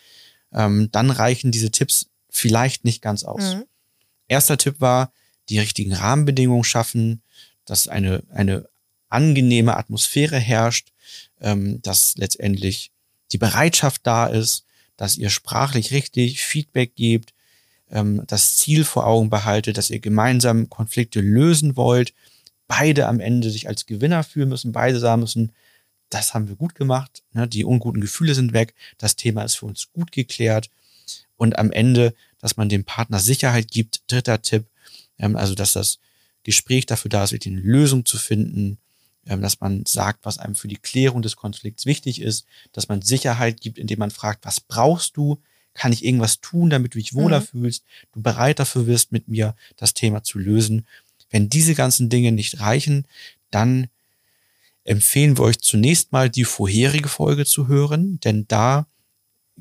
ähm, 0.52 0.90
dann 0.92 1.10
reichen 1.10 1.52
diese 1.52 1.72
Tipps 1.72 2.08
vielleicht 2.30 2.84
nicht 2.86 3.02
ganz 3.02 3.24
aus. 3.24 3.56
Mhm. 3.56 3.64
Erster 4.28 4.58
Tipp 4.58 4.76
war, 4.80 5.12
die 5.50 5.60
richtigen 5.60 5.94
Rahmenbedingungen 5.94 6.64
schaffen, 6.64 7.22
dass 7.66 7.88
eine, 7.88 8.24
eine 8.30 8.68
angenehme 9.10 9.78
Atmosphäre 9.78 10.40
herrscht, 10.40 10.92
ähm, 11.42 11.82
dass 11.82 12.16
letztendlich 12.18 12.92
die 13.32 13.38
Bereitschaft 13.38 14.02
da 14.04 14.28
ist, 14.28 14.66
dass 14.98 15.18
ihr 15.18 15.30
sprachlich 15.30 15.92
richtig 15.92 16.44
Feedback 16.44 16.96
gebt, 16.96 17.34
ähm, 17.90 18.24
das 18.28 18.58
Ziel 18.58 18.84
vor 18.84 19.06
Augen 19.06 19.30
behaltet, 19.30 19.78
dass 19.78 19.90
ihr 19.90 20.00
gemeinsam 20.00 20.70
Konflikte 20.70 21.22
lösen 21.22 21.76
wollt, 21.76 22.14
beide 22.68 23.08
am 23.08 23.20
Ende 23.20 23.50
sich 23.50 23.68
als 23.68 23.86
Gewinner 23.86 24.24
fühlen 24.24 24.50
müssen, 24.50 24.72
beide 24.72 25.00
sagen 25.00 25.22
müssen, 25.22 25.52
das 26.10 26.34
haben 26.34 26.48
wir 26.48 26.56
gut 26.56 26.76
gemacht, 26.76 27.24
ne, 27.34 27.48
die 27.48 27.66
unguten 27.66 28.02
Gefühle 28.02 28.36
sind 28.36 28.54
weg, 28.54 28.74
das 28.98 29.16
Thema 29.16 29.44
ist 29.44 29.56
für 29.56 29.66
uns 29.66 29.92
gut 29.94 30.12
geklärt. 30.12 30.70
Und 31.38 31.58
am 31.58 31.72
Ende, 31.72 32.14
dass 32.40 32.58
man 32.58 32.70
dem 32.70 32.84
Partner 32.84 33.20
Sicherheit 33.20 33.72
gibt, 33.72 34.04
dritter 34.08 34.42
Tipp, 34.42 34.66
also 35.20 35.56
dass 35.56 35.74
das 35.74 36.00
Gespräch 36.44 36.86
dafür 36.86 37.10
da 37.10 37.24
ist, 37.24 37.34
eine 37.34 37.60
Lösung 37.60 38.06
zu 38.06 38.18
finden, 38.18 38.78
ähm, 39.26 39.42
dass 39.42 39.62
man 39.62 39.86
sagt, 39.86 40.26
was 40.26 40.38
einem 40.38 40.56
für 40.56 40.68
die 40.68 40.78
Klärung 40.78 41.22
des 41.22 41.36
Konflikts 41.36 41.86
wichtig 41.86 42.22
ist, 42.22 42.46
dass 42.74 42.90
man 42.90 43.02
Sicherheit 43.02 43.62
gibt, 43.62 43.78
indem 43.78 44.00
man 44.00 44.12
fragt, 44.12 44.46
was 44.46 44.60
brauchst 44.60 45.16
du? 45.18 45.40
Kann 45.74 45.94
ich 45.94 46.06
irgendwas 46.06 46.40
tun, 46.42 46.70
damit 46.70 46.94
du 46.94 47.00
dich 47.00 47.14
wohler 47.14 47.40
mhm. 47.40 47.46
fühlst, 47.46 47.84
du 48.12 48.22
bereit 48.22 48.60
dafür 48.60 48.86
wirst, 48.86 49.12
mit 49.12 49.28
mir 49.28 49.56
das 49.78 49.94
Thema 49.94 50.24
zu 50.24 50.38
lösen? 50.38 50.86
Wenn 51.30 51.50
diese 51.50 51.74
ganzen 51.74 52.10
Dinge 52.10 52.32
nicht 52.32 52.60
reichen, 52.60 53.08
dann 53.50 53.88
empfehlen 54.84 55.38
wir 55.38 55.46
euch 55.46 55.60
zunächst 55.60 56.12
mal 56.12 56.30
die 56.30 56.44
vorherige 56.44 57.10
Folge 57.10 57.46
zu 57.46 57.68
hören, 57.68 58.20
denn 58.20 58.46
da 58.48 58.88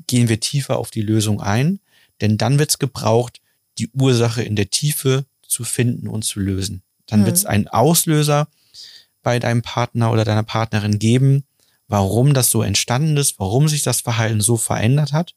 gehen 0.07 0.27
wir 0.27 0.39
tiefer 0.39 0.77
auf 0.77 0.91
die 0.91 1.01
Lösung 1.01 1.41
ein, 1.41 1.79
denn 2.21 2.37
dann 2.37 2.59
wird 2.59 2.71
es 2.71 2.79
gebraucht, 2.79 3.41
die 3.77 3.89
Ursache 3.89 4.43
in 4.43 4.55
der 4.55 4.69
Tiefe 4.69 5.25
zu 5.53 5.63
finden 5.63 6.07
und 6.07 6.23
zu 6.23 6.39
lösen. 6.39 6.81
Dann 7.05 7.21
mhm. 7.21 7.25
wird 7.25 7.37
es 7.37 7.45
einen 7.45 7.67
Auslöser 7.67 8.47
bei 9.21 9.39
deinem 9.39 9.61
Partner 9.61 10.11
oder 10.11 10.25
deiner 10.25 10.43
Partnerin 10.43 10.99
geben, 10.99 11.45
warum 11.87 12.33
das 12.33 12.49
so 12.49 12.63
entstanden 12.63 13.17
ist, 13.17 13.39
warum 13.39 13.67
sich 13.67 13.83
das 13.83 14.01
Verhalten 14.01 14.41
so 14.41 14.57
verändert 14.57 15.13
hat, 15.13 15.35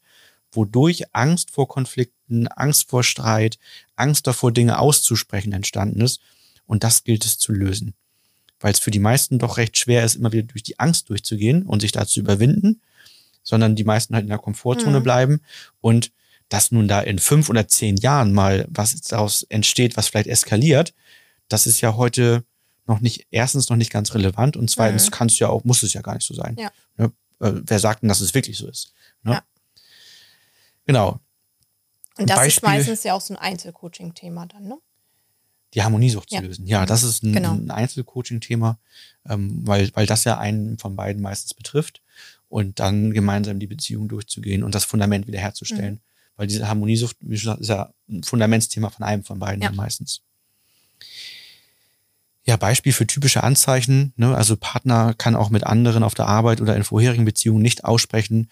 wodurch 0.51 1.03
Angst 1.13 1.51
vor 1.51 1.67
Konflikten, 1.67 2.47
Angst 2.47 2.89
vor 2.89 3.03
Streit, 3.03 3.59
Angst 3.95 4.27
davor, 4.27 4.51
Dinge 4.51 4.79
auszusprechen 4.79 5.53
entstanden 5.53 6.01
ist. 6.01 6.19
Und 6.65 6.83
das 6.83 7.03
gilt 7.03 7.25
es 7.25 7.37
zu 7.37 7.51
lösen. 7.51 7.93
Weil 8.59 8.73
es 8.73 8.79
für 8.79 8.91
die 8.91 8.99
meisten 8.99 9.39
doch 9.39 9.57
recht 9.57 9.77
schwer 9.77 10.03
ist, 10.03 10.15
immer 10.15 10.31
wieder 10.31 10.47
durch 10.47 10.63
die 10.63 10.79
Angst 10.79 11.09
durchzugehen 11.09 11.63
und 11.63 11.81
sich 11.81 11.91
da 11.91 12.07
zu 12.07 12.19
überwinden, 12.19 12.81
sondern 13.43 13.75
die 13.75 13.83
meisten 13.83 14.15
halt 14.15 14.23
in 14.23 14.29
der 14.29 14.39
Komfortzone 14.39 14.99
mhm. 14.99 15.03
bleiben 15.03 15.41
und 15.79 16.11
dass 16.49 16.71
nun 16.71 16.87
da 16.87 17.01
in 17.01 17.19
fünf 17.19 17.49
oder 17.49 17.67
zehn 17.67 17.97
Jahren 17.97 18.33
mal 18.33 18.65
was 18.69 18.99
daraus 19.01 19.43
entsteht, 19.43 19.97
was 19.97 20.07
vielleicht 20.07 20.27
eskaliert, 20.27 20.93
das 21.49 21.67
ist 21.67 21.81
ja 21.81 21.95
heute 21.95 22.45
noch 22.85 23.01
nicht, 23.01 23.27
erstens 23.31 23.69
noch 23.69 23.77
nicht 23.77 23.91
ganz 23.91 24.13
relevant 24.13 24.55
und 24.55 24.69
zweitens 24.69 25.07
mhm. 25.07 25.11
kannst 25.11 25.39
du 25.39 25.45
ja 25.45 25.49
auch, 25.49 25.63
muss 25.63 25.83
es 25.83 25.93
ja 25.93 26.01
gar 26.01 26.13
nicht 26.13 26.25
so 26.25 26.33
sein. 26.33 26.55
Ja. 26.57 26.71
Ne? 26.95 27.11
Äh, 27.39 27.53
wer 27.65 27.79
sagt 27.79 28.01
denn, 28.01 28.09
dass 28.09 28.21
es 28.21 28.33
wirklich 28.33 28.57
so 28.57 28.67
ist? 28.67 28.93
Ne? 29.23 29.33
Ja. 29.33 29.43
Genau. 30.85 31.19
Und 32.17 32.29
das 32.29 32.37
Beispiel, 32.37 32.49
ist 32.49 32.63
meistens 32.63 33.03
ja 33.03 33.13
auch 33.13 33.21
so 33.21 33.33
ein 33.33 33.37
Einzelcoaching-Thema 33.37 34.47
dann, 34.47 34.67
ne? 34.67 34.77
Die 35.73 35.83
Harmoniesucht 35.83 36.31
ja. 36.31 36.39
zu 36.39 36.45
lösen. 36.45 36.65
Ja, 36.65 36.85
das 36.85 37.03
ist 37.03 37.23
ein, 37.23 37.33
genau. 37.33 37.51
ein 37.51 37.69
Einzelcoaching-Thema, 37.69 38.79
ähm, 39.27 39.67
weil, 39.67 39.91
weil 39.93 40.05
das 40.05 40.23
ja 40.23 40.37
einen 40.37 40.79
von 40.79 40.95
beiden 40.95 41.21
meistens 41.21 41.53
betrifft 41.53 42.01
und 42.47 42.79
dann 42.79 43.11
gemeinsam 43.11 43.59
die 43.59 43.67
Beziehung 43.67 44.07
durchzugehen 44.07 44.63
und 44.63 44.73
das 44.73 44.85
Fundament 44.85 45.27
wiederherzustellen. 45.27 45.95
Mhm. 45.95 46.06
Weil 46.37 46.47
diese 46.47 46.67
Harmoniesucht, 46.67 47.17
wie 47.19 47.35
gesagt, 47.35 47.61
ist 47.61 47.69
ja 47.69 47.91
ein 48.09 48.23
Fundamentsthema 48.23 48.89
von 48.89 49.03
einem 49.03 49.23
von 49.23 49.39
beiden 49.39 49.61
ja. 49.61 49.71
meistens. 49.71 50.21
Ja, 52.47 52.55
Beispiel 52.55 52.93
für 52.93 53.05
typische 53.05 53.43
Anzeichen. 53.43 54.13
Ne? 54.15 54.33
Also 54.33 54.55
Partner 54.55 55.13
kann 55.13 55.35
auch 55.35 55.49
mit 55.49 55.65
anderen 55.65 56.01
auf 56.01 56.13
der 56.13 56.27
Arbeit 56.27 56.61
oder 56.61 56.77
in 56.77 56.85
vorherigen 56.85 57.25
Beziehungen 57.25 57.61
nicht 57.61 57.83
aussprechen, 57.83 58.49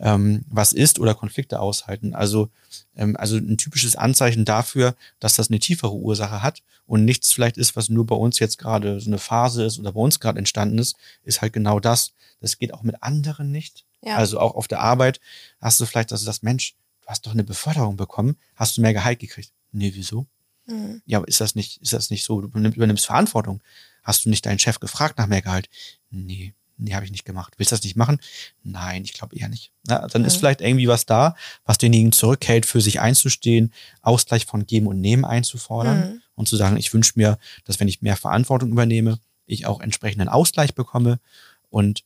ähm, 0.00 0.44
was 0.48 0.72
ist 0.72 0.98
oder 0.98 1.14
Konflikte 1.14 1.60
aushalten. 1.60 2.12
Also, 2.12 2.50
ähm, 2.96 3.16
also 3.16 3.36
ein 3.36 3.56
typisches 3.56 3.94
Anzeichen 3.94 4.44
dafür, 4.44 4.96
dass 5.20 5.36
das 5.36 5.48
eine 5.48 5.60
tiefere 5.60 5.94
Ursache 5.94 6.42
hat 6.42 6.64
und 6.86 7.04
nichts 7.04 7.32
vielleicht 7.32 7.56
ist, 7.56 7.76
was 7.76 7.88
nur 7.88 8.04
bei 8.04 8.16
uns 8.16 8.40
jetzt 8.40 8.58
gerade 8.58 8.98
so 8.98 9.10
eine 9.10 9.18
Phase 9.18 9.64
ist 9.64 9.78
oder 9.78 9.92
bei 9.92 10.00
uns 10.00 10.18
gerade 10.18 10.40
entstanden 10.40 10.78
ist, 10.78 10.96
ist 11.22 11.40
halt 11.40 11.52
genau 11.52 11.78
das. 11.78 12.14
Das 12.40 12.58
geht 12.58 12.74
auch 12.74 12.82
mit 12.82 13.00
anderen 13.04 13.52
nicht. 13.52 13.84
Ja. 14.02 14.16
Also 14.16 14.40
auch 14.40 14.56
auf 14.56 14.66
der 14.66 14.80
Arbeit 14.80 15.20
hast 15.60 15.80
du 15.80 15.86
vielleicht, 15.86 16.10
also 16.10 16.26
das 16.26 16.42
Mensch, 16.42 16.74
du 17.06 17.10
hast 17.10 17.26
doch 17.26 17.32
eine 17.32 17.44
Beförderung 17.44 17.96
bekommen, 17.96 18.36
hast 18.56 18.76
du 18.76 18.80
mehr 18.80 18.92
Gehalt 18.92 19.20
gekriegt. 19.20 19.52
Nee, 19.70 19.92
wieso? 19.94 20.26
Mhm. 20.66 21.02
Ja, 21.06 21.18
aber 21.18 21.28
ist 21.28 21.40
das 21.40 21.54
nicht, 21.54 21.80
ist 21.80 21.92
das 21.92 22.10
nicht 22.10 22.24
so? 22.24 22.40
Du 22.40 22.48
übernimmst 22.48 23.06
Verantwortung. 23.06 23.62
Hast 24.02 24.24
du 24.24 24.28
nicht 24.28 24.44
deinen 24.44 24.58
Chef 24.58 24.80
gefragt 24.80 25.18
nach 25.18 25.28
mehr 25.28 25.42
Gehalt? 25.42 25.68
Nee, 26.10 26.54
nee, 26.76 26.94
habe 26.94 27.04
ich 27.04 27.12
nicht 27.12 27.24
gemacht. 27.24 27.54
Willst 27.56 27.70
du 27.70 27.76
das 27.76 27.84
nicht 27.84 27.96
machen? 27.96 28.18
Nein, 28.64 29.04
ich 29.04 29.12
glaube 29.12 29.36
eher 29.36 29.48
nicht. 29.48 29.70
Na, 29.86 30.06
dann 30.08 30.22
mhm. 30.22 30.26
ist 30.26 30.36
vielleicht 30.36 30.60
irgendwie 30.60 30.88
was 30.88 31.06
da, 31.06 31.36
was 31.64 31.78
denjenigen 31.78 32.12
zurückhält, 32.12 32.66
für 32.66 32.80
sich 32.80 33.00
einzustehen, 33.00 33.72
Ausgleich 34.02 34.46
von 34.46 34.66
Geben 34.66 34.88
und 34.88 35.00
Nehmen 35.00 35.24
einzufordern 35.24 35.98
mhm. 35.98 36.22
und 36.34 36.48
zu 36.48 36.56
sagen, 36.56 36.76
ich 36.76 36.92
wünsche 36.92 37.12
mir, 37.14 37.38
dass 37.64 37.78
wenn 37.78 37.88
ich 37.88 38.02
mehr 38.02 38.16
Verantwortung 38.16 38.72
übernehme, 38.72 39.20
ich 39.46 39.66
auch 39.66 39.80
entsprechenden 39.80 40.28
Ausgleich 40.28 40.74
bekomme. 40.74 41.20
Und 41.70 42.02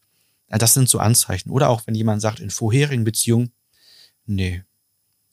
ja, 0.50 0.58
das 0.58 0.74
sind 0.74 0.90
so 0.90 0.98
Anzeichen. 0.98 1.50
Oder 1.50 1.70
auch 1.70 1.86
wenn 1.86 1.94
jemand 1.94 2.20
sagt, 2.20 2.40
in 2.40 2.50
vorherigen 2.50 3.04
Beziehungen, 3.04 3.52
nee, 4.26 4.62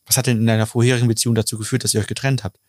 was 0.08 0.18
hat 0.18 0.28
denn 0.28 0.38
in 0.38 0.48
deiner 0.48 0.66
vorherigen 0.66 1.08
Beziehung 1.08 1.36
dazu 1.36 1.58
geführt, 1.58 1.84
dass 1.84 1.94
ihr 1.94 2.00
euch 2.00 2.08
getrennt 2.08 2.44
habt? 2.44 2.60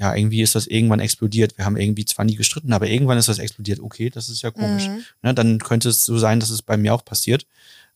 ja, 0.00 0.14
irgendwie 0.14 0.40
ist 0.40 0.54
das 0.54 0.66
irgendwann 0.66 0.98
explodiert. 0.98 1.58
Wir 1.58 1.66
haben 1.66 1.76
irgendwie 1.76 2.06
zwar 2.06 2.24
nie 2.24 2.34
gestritten, 2.34 2.72
aber 2.72 2.88
irgendwann 2.88 3.18
ist 3.18 3.28
das 3.28 3.38
explodiert. 3.38 3.80
Okay, 3.80 4.08
das 4.08 4.30
ist 4.30 4.40
ja 4.40 4.50
komisch. 4.50 4.88
Mhm. 4.88 5.04
Ne, 5.20 5.34
dann 5.34 5.58
könnte 5.58 5.90
es 5.90 6.06
so 6.06 6.16
sein, 6.16 6.40
dass 6.40 6.48
es 6.48 6.62
bei 6.62 6.78
mir 6.78 6.94
auch 6.94 7.04
passiert. 7.04 7.46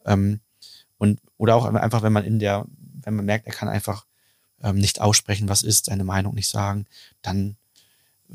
Ähm, 0.05 0.41
und, 0.99 1.19
oder 1.39 1.55
auch 1.57 1.65
einfach, 1.65 2.03
wenn 2.03 2.13
man 2.13 2.25
in 2.25 2.39
der, 2.39 2.67
wenn 2.77 3.15
man 3.15 3.25
merkt, 3.25 3.47
er 3.47 3.55
kann 3.55 3.71
einfach 3.71 4.05
ähm, 4.63 4.77
nicht 4.77 5.01
aussprechen, 5.01 5.49
was 5.49 5.63
ist, 5.63 5.87
seine 5.87 6.05
Meinung 6.05 6.35
nicht 6.35 6.49
sagen, 6.49 6.85
dann 7.23 7.57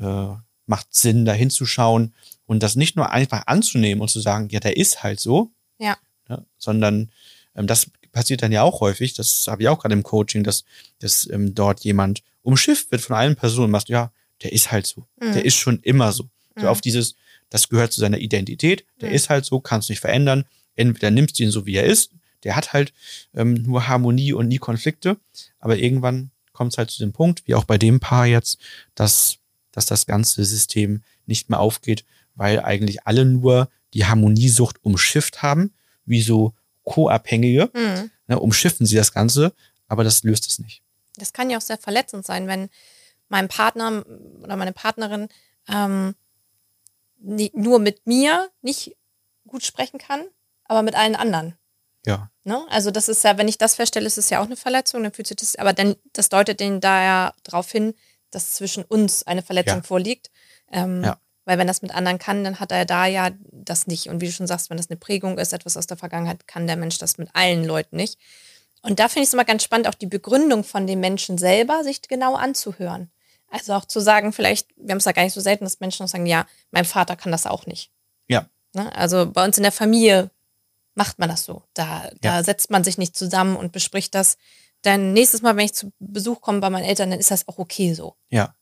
äh, 0.00 0.34
macht 0.66 0.92
Sinn, 0.92 1.24
da 1.24 1.32
hinzuschauen 1.32 2.12
und 2.46 2.64
das 2.64 2.74
nicht 2.74 2.96
nur 2.96 3.12
einfach 3.12 3.46
anzunehmen 3.46 4.02
und 4.02 4.08
zu 4.08 4.18
sagen, 4.18 4.48
ja, 4.50 4.58
der 4.58 4.76
ist 4.76 5.04
halt 5.04 5.20
so, 5.20 5.52
ja. 5.78 5.96
Ne, 6.28 6.44
sondern 6.58 7.12
ähm, 7.54 7.68
das 7.68 7.88
passiert 8.12 8.42
dann 8.42 8.52
ja 8.52 8.62
auch 8.62 8.80
häufig, 8.80 9.14
das 9.14 9.46
habe 9.48 9.62
ich 9.62 9.68
auch 9.68 9.78
gerade 9.80 9.94
im 9.94 10.02
Coaching, 10.02 10.44
dass, 10.44 10.64
dass 10.98 11.28
ähm, 11.30 11.54
dort 11.54 11.80
jemand 11.80 12.22
umschifft 12.42 12.90
wird 12.90 13.02
von 13.02 13.16
allen 13.16 13.36
Personen, 13.36 13.70
machst 13.70 13.88
ja, 13.88 14.12
der 14.42 14.52
ist 14.52 14.72
halt 14.72 14.86
so. 14.86 15.06
Mhm. 15.20 15.32
Der 15.32 15.44
ist 15.44 15.56
schon 15.56 15.80
immer 15.80 16.12
so. 16.12 16.24
Mhm. 16.24 16.62
So 16.62 16.68
auf 16.68 16.80
dieses, 16.80 17.14
das 17.50 17.68
gehört 17.68 17.92
zu 17.92 18.00
seiner 18.00 18.18
Identität, 18.18 18.84
der 19.00 19.10
mhm. 19.10 19.14
ist 19.14 19.30
halt 19.30 19.44
so, 19.44 19.60
kannst 19.60 19.90
nicht 19.90 20.00
verändern. 20.00 20.44
Entweder 20.76 21.10
nimmst 21.10 21.38
du 21.38 21.42
ihn 21.42 21.50
so, 21.50 21.66
wie 21.66 21.76
er 21.76 21.84
ist, 21.84 22.12
der 22.44 22.56
hat 22.56 22.72
halt 22.72 22.92
ähm, 23.34 23.54
nur 23.54 23.88
Harmonie 23.88 24.32
und 24.32 24.48
nie 24.48 24.58
Konflikte, 24.58 25.18
aber 25.58 25.76
irgendwann 25.76 26.30
kommt 26.52 26.72
es 26.72 26.78
halt 26.78 26.90
zu 26.90 27.00
dem 27.00 27.12
Punkt, 27.12 27.42
wie 27.46 27.54
auch 27.54 27.64
bei 27.64 27.78
dem 27.78 28.00
Paar 28.00 28.26
jetzt, 28.26 28.58
dass, 28.94 29.38
dass 29.72 29.86
das 29.86 30.06
ganze 30.06 30.44
System 30.44 31.02
nicht 31.26 31.50
mehr 31.50 31.60
aufgeht, 31.60 32.04
weil 32.34 32.60
eigentlich 32.60 33.06
alle 33.06 33.24
nur 33.24 33.68
die 33.94 34.06
Harmoniesucht 34.06 34.82
umschifft 34.82 35.42
haben, 35.42 35.72
wie 36.06 36.22
so 36.22 36.54
Co-Abhängige, 36.90 37.70
mhm. 37.74 38.10
ne, 38.26 38.38
umschiffen 38.38 38.86
sie 38.86 38.96
das 38.96 39.12
Ganze, 39.12 39.52
aber 39.88 40.04
das 40.04 40.22
löst 40.22 40.48
es 40.48 40.58
nicht 40.58 40.82
das 41.20 41.32
kann 41.32 41.50
ja 41.50 41.58
auch 41.58 41.62
sehr 41.62 41.78
verletzend 41.78 42.26
sein, 42.26 42.46
wenn 42.46 42.68
mein 43.28 43.48
Partner 43.48 44.04
oder 44.42 44.56
meine 44.56 44.72
Partnerin 44.72 45.28
ähm, 45.68 46.14
nie, 47.18 47.52
nur 47.54 47.78
mit 47.78 48.06
mir 48.06 48.50
nicht 48.62 48.96
gut 49.46 49.64
sprechen 49.64 49.98
kann, 49.98 50.26
aber 50.64 50.82
mit 50.82 50.94
allen 50.94 51.16
anderen. 51.16 51.56
Ja. 52.06 52.30
Ne? 52.44 52.64
Also 52.70 52.90
das 52.90 53.08
ist 53.08 53.22
ja, 53.24 53.38
wenn 53.38 53.48
ich 53.48 53.58
das 53.58 53.76
feststelle, 53.76 54.06
ist 54.06 54.18
es 54.18 54.30
ja 54.30 54.40
auch 54.40 54.46
eine 54.46 54.56
Verletzung, 54.56 55.02
dann 55.02 55.12
fühlt 55.12 55.28
sich 55.28 55.36
das, 55.36 55.56
aber 55.56 55.72
dann, 55.72 55.96
das 56.12 56.28
deutet 56.28 56.60
den 56.60 56.80
da 56.80 57.02
ja 57.02 57.34
darauf 57.42 57.70
hin, 57.70 57.94
dass 58.30 58.54
zwischen 58.54 58.84
uns 58.84 59.24
eine 59.26 59.42
Verletzung 59.42 59.78
ja. 59.78 59.82
vorliegt. 59.82 60.30
Ähm, 60.72 61.04
ja. 61.04 61.20
Weil 61.44 61.58
wenn 61.58 61.66
das 61.66 61.82
mit 61.82 61.94
anderen 61.94 62.18
kann, 62.18 62.44
dann 62.44 62.60
hat 62.60 62.70
er 62.70 62.84
da 62.84 63.06
ja 63.06 63.30
das 63.50 63.86
nicht. 63.86 64.08
Und 64.08 64.20
wie 64.20 64.26
du 64.26 64.32
schon 64.32 64.46
sagst, 64.46 64.70
wenn 64.70 64.76
das 64.76 64.90
eine 64.90 64.98
Prägung 64.98 65.38
ist, 65.38 65.52
etwas 65.52 65.76
aus 65.76 65.86
der 65.86 65.96
Vergangenheit, 65.96 66.46
kann 66.46 66.66
der 66.66 66.76
Mensch 66.76 66.98
das 66.98 67.18
mit 67.18 67.30
allen 67.34 67.64
Leuten 67.64 67.96
nicht. 67.96 68.18
Und 68.82 68.98
da 68.98 69.08
finde 69.08 69.22
ich 69.22 69.28
es 69.28 69.34
immer 69.34 69.44
ganz 69.44 69.62
spannend, 69.62 69.88
auch 69.88 69.94
die 69.94 70.06
Begründung 70.06 70.64
von 70.64 70.86
dem 70.86 71.00
Menschen 71.00 71.38
selber 71.38 71.84
sich 71.84 72.02
genau 72.02 72.34
anzuhören. 72.34 73.10
Also 73.48 73.74
auch 73.74 73.84
zu 73.84 74.00
sagen, 74.00 74.32
vielleicht, 74.32 74.68
wir 74.76 74.92
haben 74.92 74.98
es 74.98 75.04
ja 75.04 75.12
gar 75.12 75.24
nicht 75.24 75.32
so 75.32 75.40
selten, 75.40 75.64
dass 75.64 75.80
Menschen 75.80 76.06
sagen, 76.06 76.26
ja, 76.26 76.46
mein 76.70 76.84
Vater 76.84 77.16
kann 77.16 77.32
das 77.32 77.46
auch 77.46 77.66
nicht. 77.66 77.90
Ja. 78.28 78.46
Ne? 78.74 78.94
Also 78.94 79.30
bei 79.30 79.44
uns 79.44 79.56
in 79.56 79.64
der 79.64 79.72
Familie 79.72 80.30
macht 80.94 81.18
man 81.18 81.28
das 81.28 81.44
so. 81.44 81.62
Da, 81.74 82.10
da 82.20 82.36
ja. 82.36 82.44
setzt 82.44 82.70
man 82.70 82.84
sich 82.84 82.96
nicht 82.96 83.16
zusammen 83.16 83.56
und 83.56 83.72
bespricht 83.72 84.14
das. 84.14 84.38
Dann 84.82 85.12
nächstes 85.12 85.42
Mal, 85.42 85.56
wenn 85.56 85.64
ich 85.64 85.74
zu 85.74 85.92
Besuch 85.98 86.40
komme 86.40 86.60
bei 86.60 86.70
meinen 86.70 86.84
Eltern, 86.84 87.10
dann 87.10 87.20
ist 87.20 87.30
das 87.30 87.48
auch 87.48 87.58
okay 87.58 87.92
so. 87.92 88.16
Ja. 88.28 88.54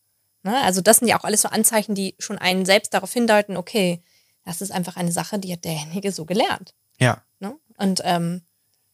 Ne? 0.49 0.63
Also 0.63 0.81
das 0.81 0.97
sind 0.97 1.09
ja 1.09 1.21
auch 1.21 1.25
alles 1.25 1.43
so 1.43 1.51
Anzeichen, 1.51 1.95
die 1.95 2.15
schon 2.19 2.39
einen 2.39 2.65
selbst 2.65 2.95
darauf 2.95 3.13
hindeuten, 3.13 3.59
okay, 3.59 4.03
das 4.47 4.63
ist 4.63 4.71
einfach 4.71 4.97
eine 4.97 5.13
Sache, 5.13 5.39
die 5.39 5.53
hat 5.53 5.67
derjenige 5.67 6.11
so 6.11 6.25
gelernt. 6.25 6.73
Ja. 6.99 7.23
Ne? 7.39 7.55
Und 7.77 8.01
ähm, 8.03 8.41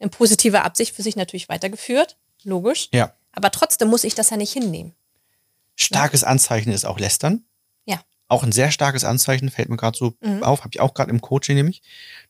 in 0.01 0.11
positiver 0.11 0.65
Absicht 0.65 0.97
für 0.97 1.05
sich 1.05 1.15
natürlich 1.15 1.49
weitergeführt, 1.49 2.17
logisch. 2.43 2.89
Ja. 2.93 3.15
Aber 3.31 3.53
trotzdem 3.53 3.87
muss 3.87 4.03
ich 4.03 4.17
das 4.17 4.31
ja 4.31 4.37
nicht 4.37 4.53
hinnehmen. 4.53 4.97
Starkes 5.77 6.23
ja. 6.23 6.27
Anzeichen 6.27 6.73
ist 6.73 6.87
auch 6.87 6.99
Lästern. 6.99 7.45
Ja. 7.85 8.01
Auch 8.27 8.43
ein 8.43 8.51
sehr 8.51 8.73
starkes 8.73 9.05
Anzeichen, 9.05 9.49
fällt 9.49 9.69
mir 9.69 9.77
gerade 9.77 9.97
so 9.97 10.15
mhm. 10.23 10.43
auf, 10.43 10.61
habe 10.65 10.71
ich 10.73 10.81
auch 10.81 10.93
gerade 10.93 11.13
im 11.13 11.21
Coaching 11.21 11.55
nämlich. 11.55 11.83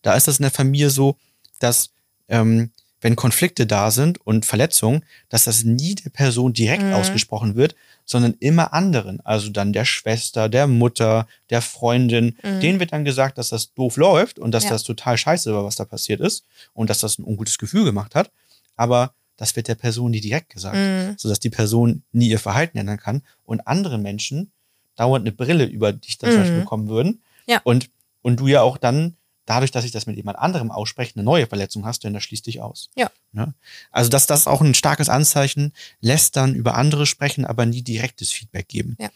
Da 0.02 0.12
ist 0.16 0.28
das 0.28 0.38
in 0.38 0.42
der 0.42 0.50
Familie 0.50 0.90
so, 0.90 1.16
dass 1.60 1.94
ähm, 2.28 2.72
wenn 3.00 3.16
Konflikte 3.16 3.66
da 3.66 3.90
sind 3.90 4.20
und 4.26 4.44
Verletzungen, 4.44 5.02
dass 5.30 5.44
das 5.44 5.64
nie 5.64 5.94
der 5.94 6.10
Person 6.10 6.52
direkt 6.52 6.82
mhm. 6.82 6.92
ausgesprochen 6.92 7.54
wird, 7.54 7.74
sondern 8.04 8.34
immer 8.40 8.72
anderen. 8.72 9.20
Also 9.24 9.50
dann 9.50 9.72
der 9.72 9.84
Schwester, 9.84 10.48
der 10.48 10.66
Mutter, 10.66 11.26
der 11.50 11.62
Freundin. 11.62 12.36
Mhm. 12.42 12.60
Denen 12.60 12.80
wird 12.80 12.92
dann 12.92 13.04
gesagt, 13.04 13.38
dass 13.38 13.48
das 13.48 13.72
doof 13.74 13.96
läuft 13.96 14.38
und 14.38 14.52
dass 14.52 14.64
ja. 14.64 14.70
das 14.70 14.82
total 14.82 15.16
scheiße 15.16 15.54
war, 15.54 15.64
was 15.64 15.76
da 15.76 15.84
passiert 15.84 16.20
ist 16.20 16.44
und 16.74 16.90
dass 16.90 17.00
das 17.00 17.18
ein 17.18 17.24
ungutes 17.24 17.58
Gefühl 17.58 17.84
gemacht 17.84 18.14
hat. 18.14 18.30
Aber 18.76 19.14
das 19.36 19.56
wird 19.56 19.68
der 19.68 19.74
Person 19.74 20.10
nie 20.10 20.20
direkt 20.20 20.50
gesagt, 20.50 20.76
mhm. 20.76 21.14
sodass 21.16 21.40
die 21.40 21.50
Person 21.50 22.02
nie 22.12 22.28
ihr 22.28 22.38
Verhalten 22.38 22.78
ändern 22.78 22.98
kann 22.98 23.22
und 23.44 23.66
andere 23.66 23.98
Menschen 23.98 24.52
dauernd 24.96 25.24
eine 25.24 25.32
Brille 25.32 25.64
über 25.64 25.92
dich 25.92 26.18
dann 26.18 26.30
zum 26.30 26.40
Beispiel 26.40 26.58
mhm. 26.58 26.62
bekommen 26.62 26.88
würden. 26.88 27.22
Ja. 27.46 27.60
Und, 27.64 27.90
und 28.22 28.40
du 28.40 28.46
ja 28.46 28.62
auch 28.62 28.78
dann 28.78 29.16
dadurch, 29.46 29.70
dass 29.70 29.84
ich 29.84 29.90
das 29.92 30.06
mit 30.06 30.16
jemand 30.16 30.38
anderem 30.38 30.70
ausspreche, 30.70 31.14
eine 31.16 31.24
neue 31.24 31.46
Verletzung 31.46 31.84
hast, 31.84 32.04
denn 32.04 32.14
das 32.14 32.22
schließt 32.22 32.46
dich 32.46 32.60
aus. 32.60 32.90
Ja. 32.96 33.10
Ne? 33.32 33.54
Also 33.90 34.10
das, 34.10 34.26
das 34.26 34.40
ist 34.40 34.46
auch 34.46 34.60
ein 34.60 34.74
starkes 34.74 35.08
Anzeichen, 35.08 35.72
lässt 36.00 36.36
dann 36.36 36.54
über 36.54 36.74
andere 36.74 37.06
sprechen, 37.06 37.44
aber 37.44 37.66
nie 37.66 37.82
direktes 37.82 38.30
Feedback 38.30 38.68
geben. 38.68 38.96
Ja. 39.00 39.10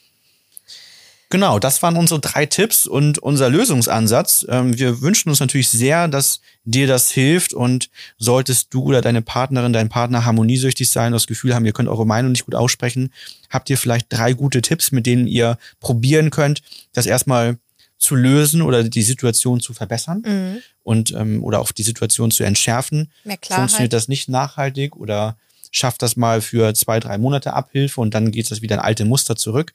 Genau, 1.31 1.59
das 1.59 1.83
waren 1.83 1.97
unsere 1.97 2.21
drei 2.21 2.47
Tipps 2.47 2.87
und 2.87 3.19
unser 3.19 3.51
Lösungsansatz. 3.51 4.47
Ähm, 4.49 4.79
wir 4.79 5.03
wünschen 5.03 5.29
uns 5.29 5.41
natürlich 5.41 5.69
sehr, 5.69 6.09
dass 6.09 6.41
dir 6.65 6.87
das 6.87 7.11
hilft 7.11 7.53
und 7.53 7.91
solltest 8.17 8.73
du 8.73 8.85
oder 8.85 9.03
deine 9.03 9.21
Partnerin, 9.21 9.75
dein 9.75 9.91
Partner 9.91 10.25
harmoniesüchtig 10.25 10.89
sein, 10.89 11.13
das 11.13 11.27
Gefühl 11.27 11.55
haben, 11.55 11.67
ihr 11.67 11.75
könnt 11.75 11.91
eure 11.91 12.07
Meinung 12.07 12.33
nicht 12.33 12.47
gut 12.47 12.55
aussprechen, 12.55 13.13
habt 13.51 13.69
ihr 13.69 13.77
vielleicht 13.77 14.07
drei 14.09 14.33
gute 14.33 14.63
Tipps, 14.63 14.91
mit 14.91 15.05
denen 15.05 15.27
ihr 15.27 15.59
probieren 15.81 16.31
könnt, 16.31 16.63
das 16.95 17.05
erstmal 17.05 17.59
zu 17.99 18.15
lösen 18.15 18.63
oder 18.63 18.85
die 18.85 19.03
Situation 19.03 19.61
zu 19.61 19.75
verbessern 19.75 20.23
mhm. 20.25 20.59
und 20.83 21.13
ähm, 21.13 21.43
oder 21.43 21.61
auch 21.61 21.73
die 21.73 21.83
Situation 21.83 22.31
zu 22.31 22.45
entschärfen. 22.45 23.11
Funktioniert 23.59 23.93
das 23.93 24.09
nicht 24.09 24.29
nachhaltig 24.29 24.97
oder 24.97 25.37
schafft 25.71 26.03
das 26.03 26.17
mal 26.17 26.41
für 26.41 26.73
zwei, 26.75 27.01
drei 27.01 27.19
Monate 27.19 27.53
Abhilfe 27.53 28.01
und 28.01 28.15
dann 28.15 28.31
geht 28.31 28.51
das 28.51 28.63
wieder 28.63 28.77
in 28.77 28.81
alte 28.81 29.05
Muster 29.05 29.37
zurück. 29.37 29.73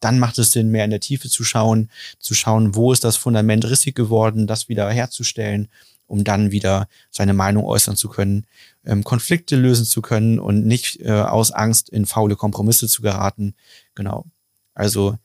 Dann 0.00 0.18
macht 0.18 0.38
es 0.38 0.52
Sinn, 0.52 0.70
mehr 0.70 0.84
in 0.84 0.90
der 0.90 1.00
Tiefe 1.00 1.28
zu 1.28 1.44
schauen, 1.44 1.90
zu 2.18 2.34
schauen, 2.34 2.74
wo 2.74 2.92
ist 2.92 3.04
das 3.04 3.16
Fundament 3.16 3.64
rissig 3.64 3.94
geworden, 3.94 4.46
das 4.46 4.68
wieder 4.68 4.90
herzustellen, 4.90 5.68
um 6.06 6.24
dann 6.24 6.50
wieder 6.50 6.88
seine 7.10 7.34
Meinung 7.34 7.64
äußern 7.64 7.96
zu 7.96 8.08
können, 8.08 8.46
ähm, 8.84 9.02
Konflikte 9.02 9.56
lösen 9.56 9.86
zu 9.86 10.02
können 10.02 10.38
und 10.38 10.66
nicht 10.66 11.00
äh, 11.00 11.10
aus 11.10 11.50
Angst 11.50 11.88
in 11.88 12.06
faule 12.06 12.36
Kompromisse 12.36 12.86
zu 12.86 13.02
geraten. 13.02 13.54
Genau. 13.94 14.26
Also 14.74 15.16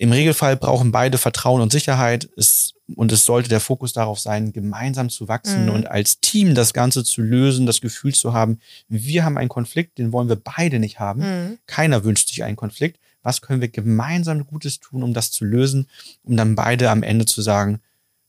im 0.00 0.12
Regelfall 0.12 0.56
brauchen 0.56 0.92
beide 0.92 1.18
Vertrauen 1.18 1.60
und 1.60 1.70
Sicherheit. 1.70 2.30
Es, 2.34 2.72
und 2.96 3.12
es 3.12 3.26
sollte 3.26 3.50
der 3.50 3.60
Fokus 3.60 3.92
darauf 3.92 4.18
sein, 4.18 4.54
gemeinsam 4.54 5.10
zu 5.10 5.28
wachsen 5.28 5.66
mhm. 5.66 5.72
und 5.72 5.90
als 5.90 6.20
Team 6.20 6.54
das 6.54 6.72
Ganze 6.72 7.04
zu 7.04 7.20
lösen, 7.20 7.66
das 7.66 7.82
Gefühl 7.82 8.14
zu 8.14 8.32
haben, 8.32 8.60
wir 8.88 9.26
haben 9.26 9.36
einen 9.36 9.50
Konflikt, 9.50 9.98
den 9.98 10.14
wollen 10.14 10.30
wir 10.30 10.36
beide 10.36 10.78
nicht 10.78 11.00
haben. 11.00 11.20
Mhm. 11.20 11.58
Keiner 11.66 12.02
wünscht 12.02 12.28
sich 12.28 12.42
einen 12.44 12.56
Konflikt. 12.56 12.98
Was 13.22 13.42
können 13.42 13.60
wir 13.60 13.68
gemeinsam 13.68 14.46
Gutes 14.46 14.80
tun, 14.80 15.02
um 15.02 15.12
das 15.12 15.32
zu 15.32 15.44
lösen, 15.44 15.86
um 16.22 16.34
dann 16.34 16.54
beide 16.54 16.88
am 16.88 17.02
Ende 17.02 17.26
zu 17.26 17.42
sagen, 17.42 17.80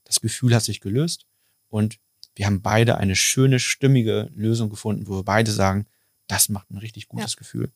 das 0.03 0.19
Gefühl 0.19 0.53
hat 0.53 0.63
sich 0.63 0.81
gelöst 0.81 1.25
und 1.69 1.99
wir 2.35 2.47
haben 2.47 2.61
beide 2.61 2.97
eine 2.97 3.15
schöne, 3.15 3.59
stimmige 3.59 4.29
Lösung 4.35 4.69
gefunden, 4.69 5.07
wo 5.07 5.19
wir 5.19 5.23
beide 5.23 5.51
sagen, 5.51 5.85
das 6.27 6.49
macht 6.49 6.69
ein 6.69 6.79
richtig 6.79 7.07
gutes 7.07 7.35
ja. 7.35 7.37
Gefühl. 7.37 7.71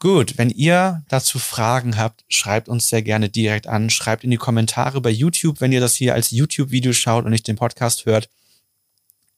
Gut, 0.00 0.38
wenn 0.38 0.48
ihr 0.48 1.04
dazu 1.10 1.38
Fragen 1.38 1.98
habt, 1.98 2.24
schreibt 2.26 2.70
uns 2.70 2.88
sehr 2.88 3.02
gerne 3.02 3.28
direkt 3.28 3.66
an. 3.66 3.90
Schreibt 3.90 4.24
in 4.24 4.30
die 4.30 4.38
Kommentare 4.38 5.02
bei 5.02 5.10
YouTube, 5.10 5.60
wenn 5.60 5.72
ihr 5.72 5.80
das 5.80 5.94
hier 5.94 6.14
als 6.14 6.30
YouTube-Video 6.30 6.94
schaut 6.94 7.26
und 7.26 7.32
nicht 7.32 7.46
den 7.46 7.56
Podcast 7.56 8.06
hört. 8.06 8.30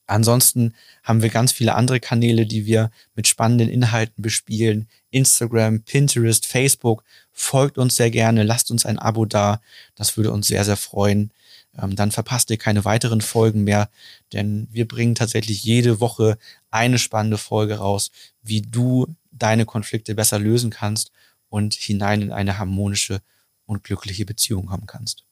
Ansonsten 0.07 0.75
haben 1.03 1.21
wir 1.21 1.31
ganz 1.31 1.51
viele 1.51 1.75
andere 1.75 1.99
Kanäle, 1.99 2.47
die 2.47 2.65
wir 2.65 2.93
mit 3.17 3.27
spannenden 3.27 3.69
Inhalten 3.69 4.23
bespielen. 4.23 4.89
Instagram, 5.11 5.83
Pinterest, 5.83 6.47
Facebook. 6.47 7.03
Folgt 7.33 7.77
uns 7.77 7.97
sehr 7.97 8.13
gerne, 8.13 8.45
lasst 8.45 8.71
uns 8.71 8.87
ein 8.87 9.01
Abo 9.01 9.25
da. 9.25 9.61
Das 9.97 10.17
würde 10.17 10.31
uns 10.31 10.47
sehr, 10.47 10.65
sehr 10.65 10.77
freuen. 10.77 11.33
Ähm, 11.77 11.97
dann 11.97 12.13
verpasst 12.13 12.51
ihr 12.51 12.57
keine 12.57 12.85
weiteren 12.85 13.21
Folgen 13.21 13.65
mehr, 13.65 13.89
denn 14.33 14.69
wir 14.71 14.87
bringen 14.87 15.17
tatsächlich 15.17 15.65
jede 15.65 15.99
Woche 15.99 16.39
eine 16.71 16.99
spannende 16.99 17.39
Folge 17.39 17.79
raus, 17.79 18.13
wie 18.43 18.63
du 18.63 19.09
deine 19.33 19.67
Konflikte 19.67 20.15
besser 20.15 20.39
lösen 20.39 20.71
kannst 20.71 21.11
und 21.49 21.75
hinein 21.75 22.23
in 22.23 22.33
eine 22.33 22.59
harmonische 22.59 23.21
und 23.67 23.85
glückliche 23.85 24.25
Beziehung 24.25 24.67
kommen 24.67 24.87
kannst. 24.87 25.25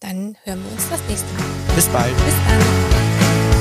Dann 0.00 0.36
hören 0.44 0.62
wir 0.64 0.72
uns 0.72 0.88
das 0.88 1.00
nächste 1.08 1.32
Mal. 1.34 1.74
Bis 1.74 1.86
bald. 1.88 2.14
Bis 2.24 2.34
dann. 2.46 3.53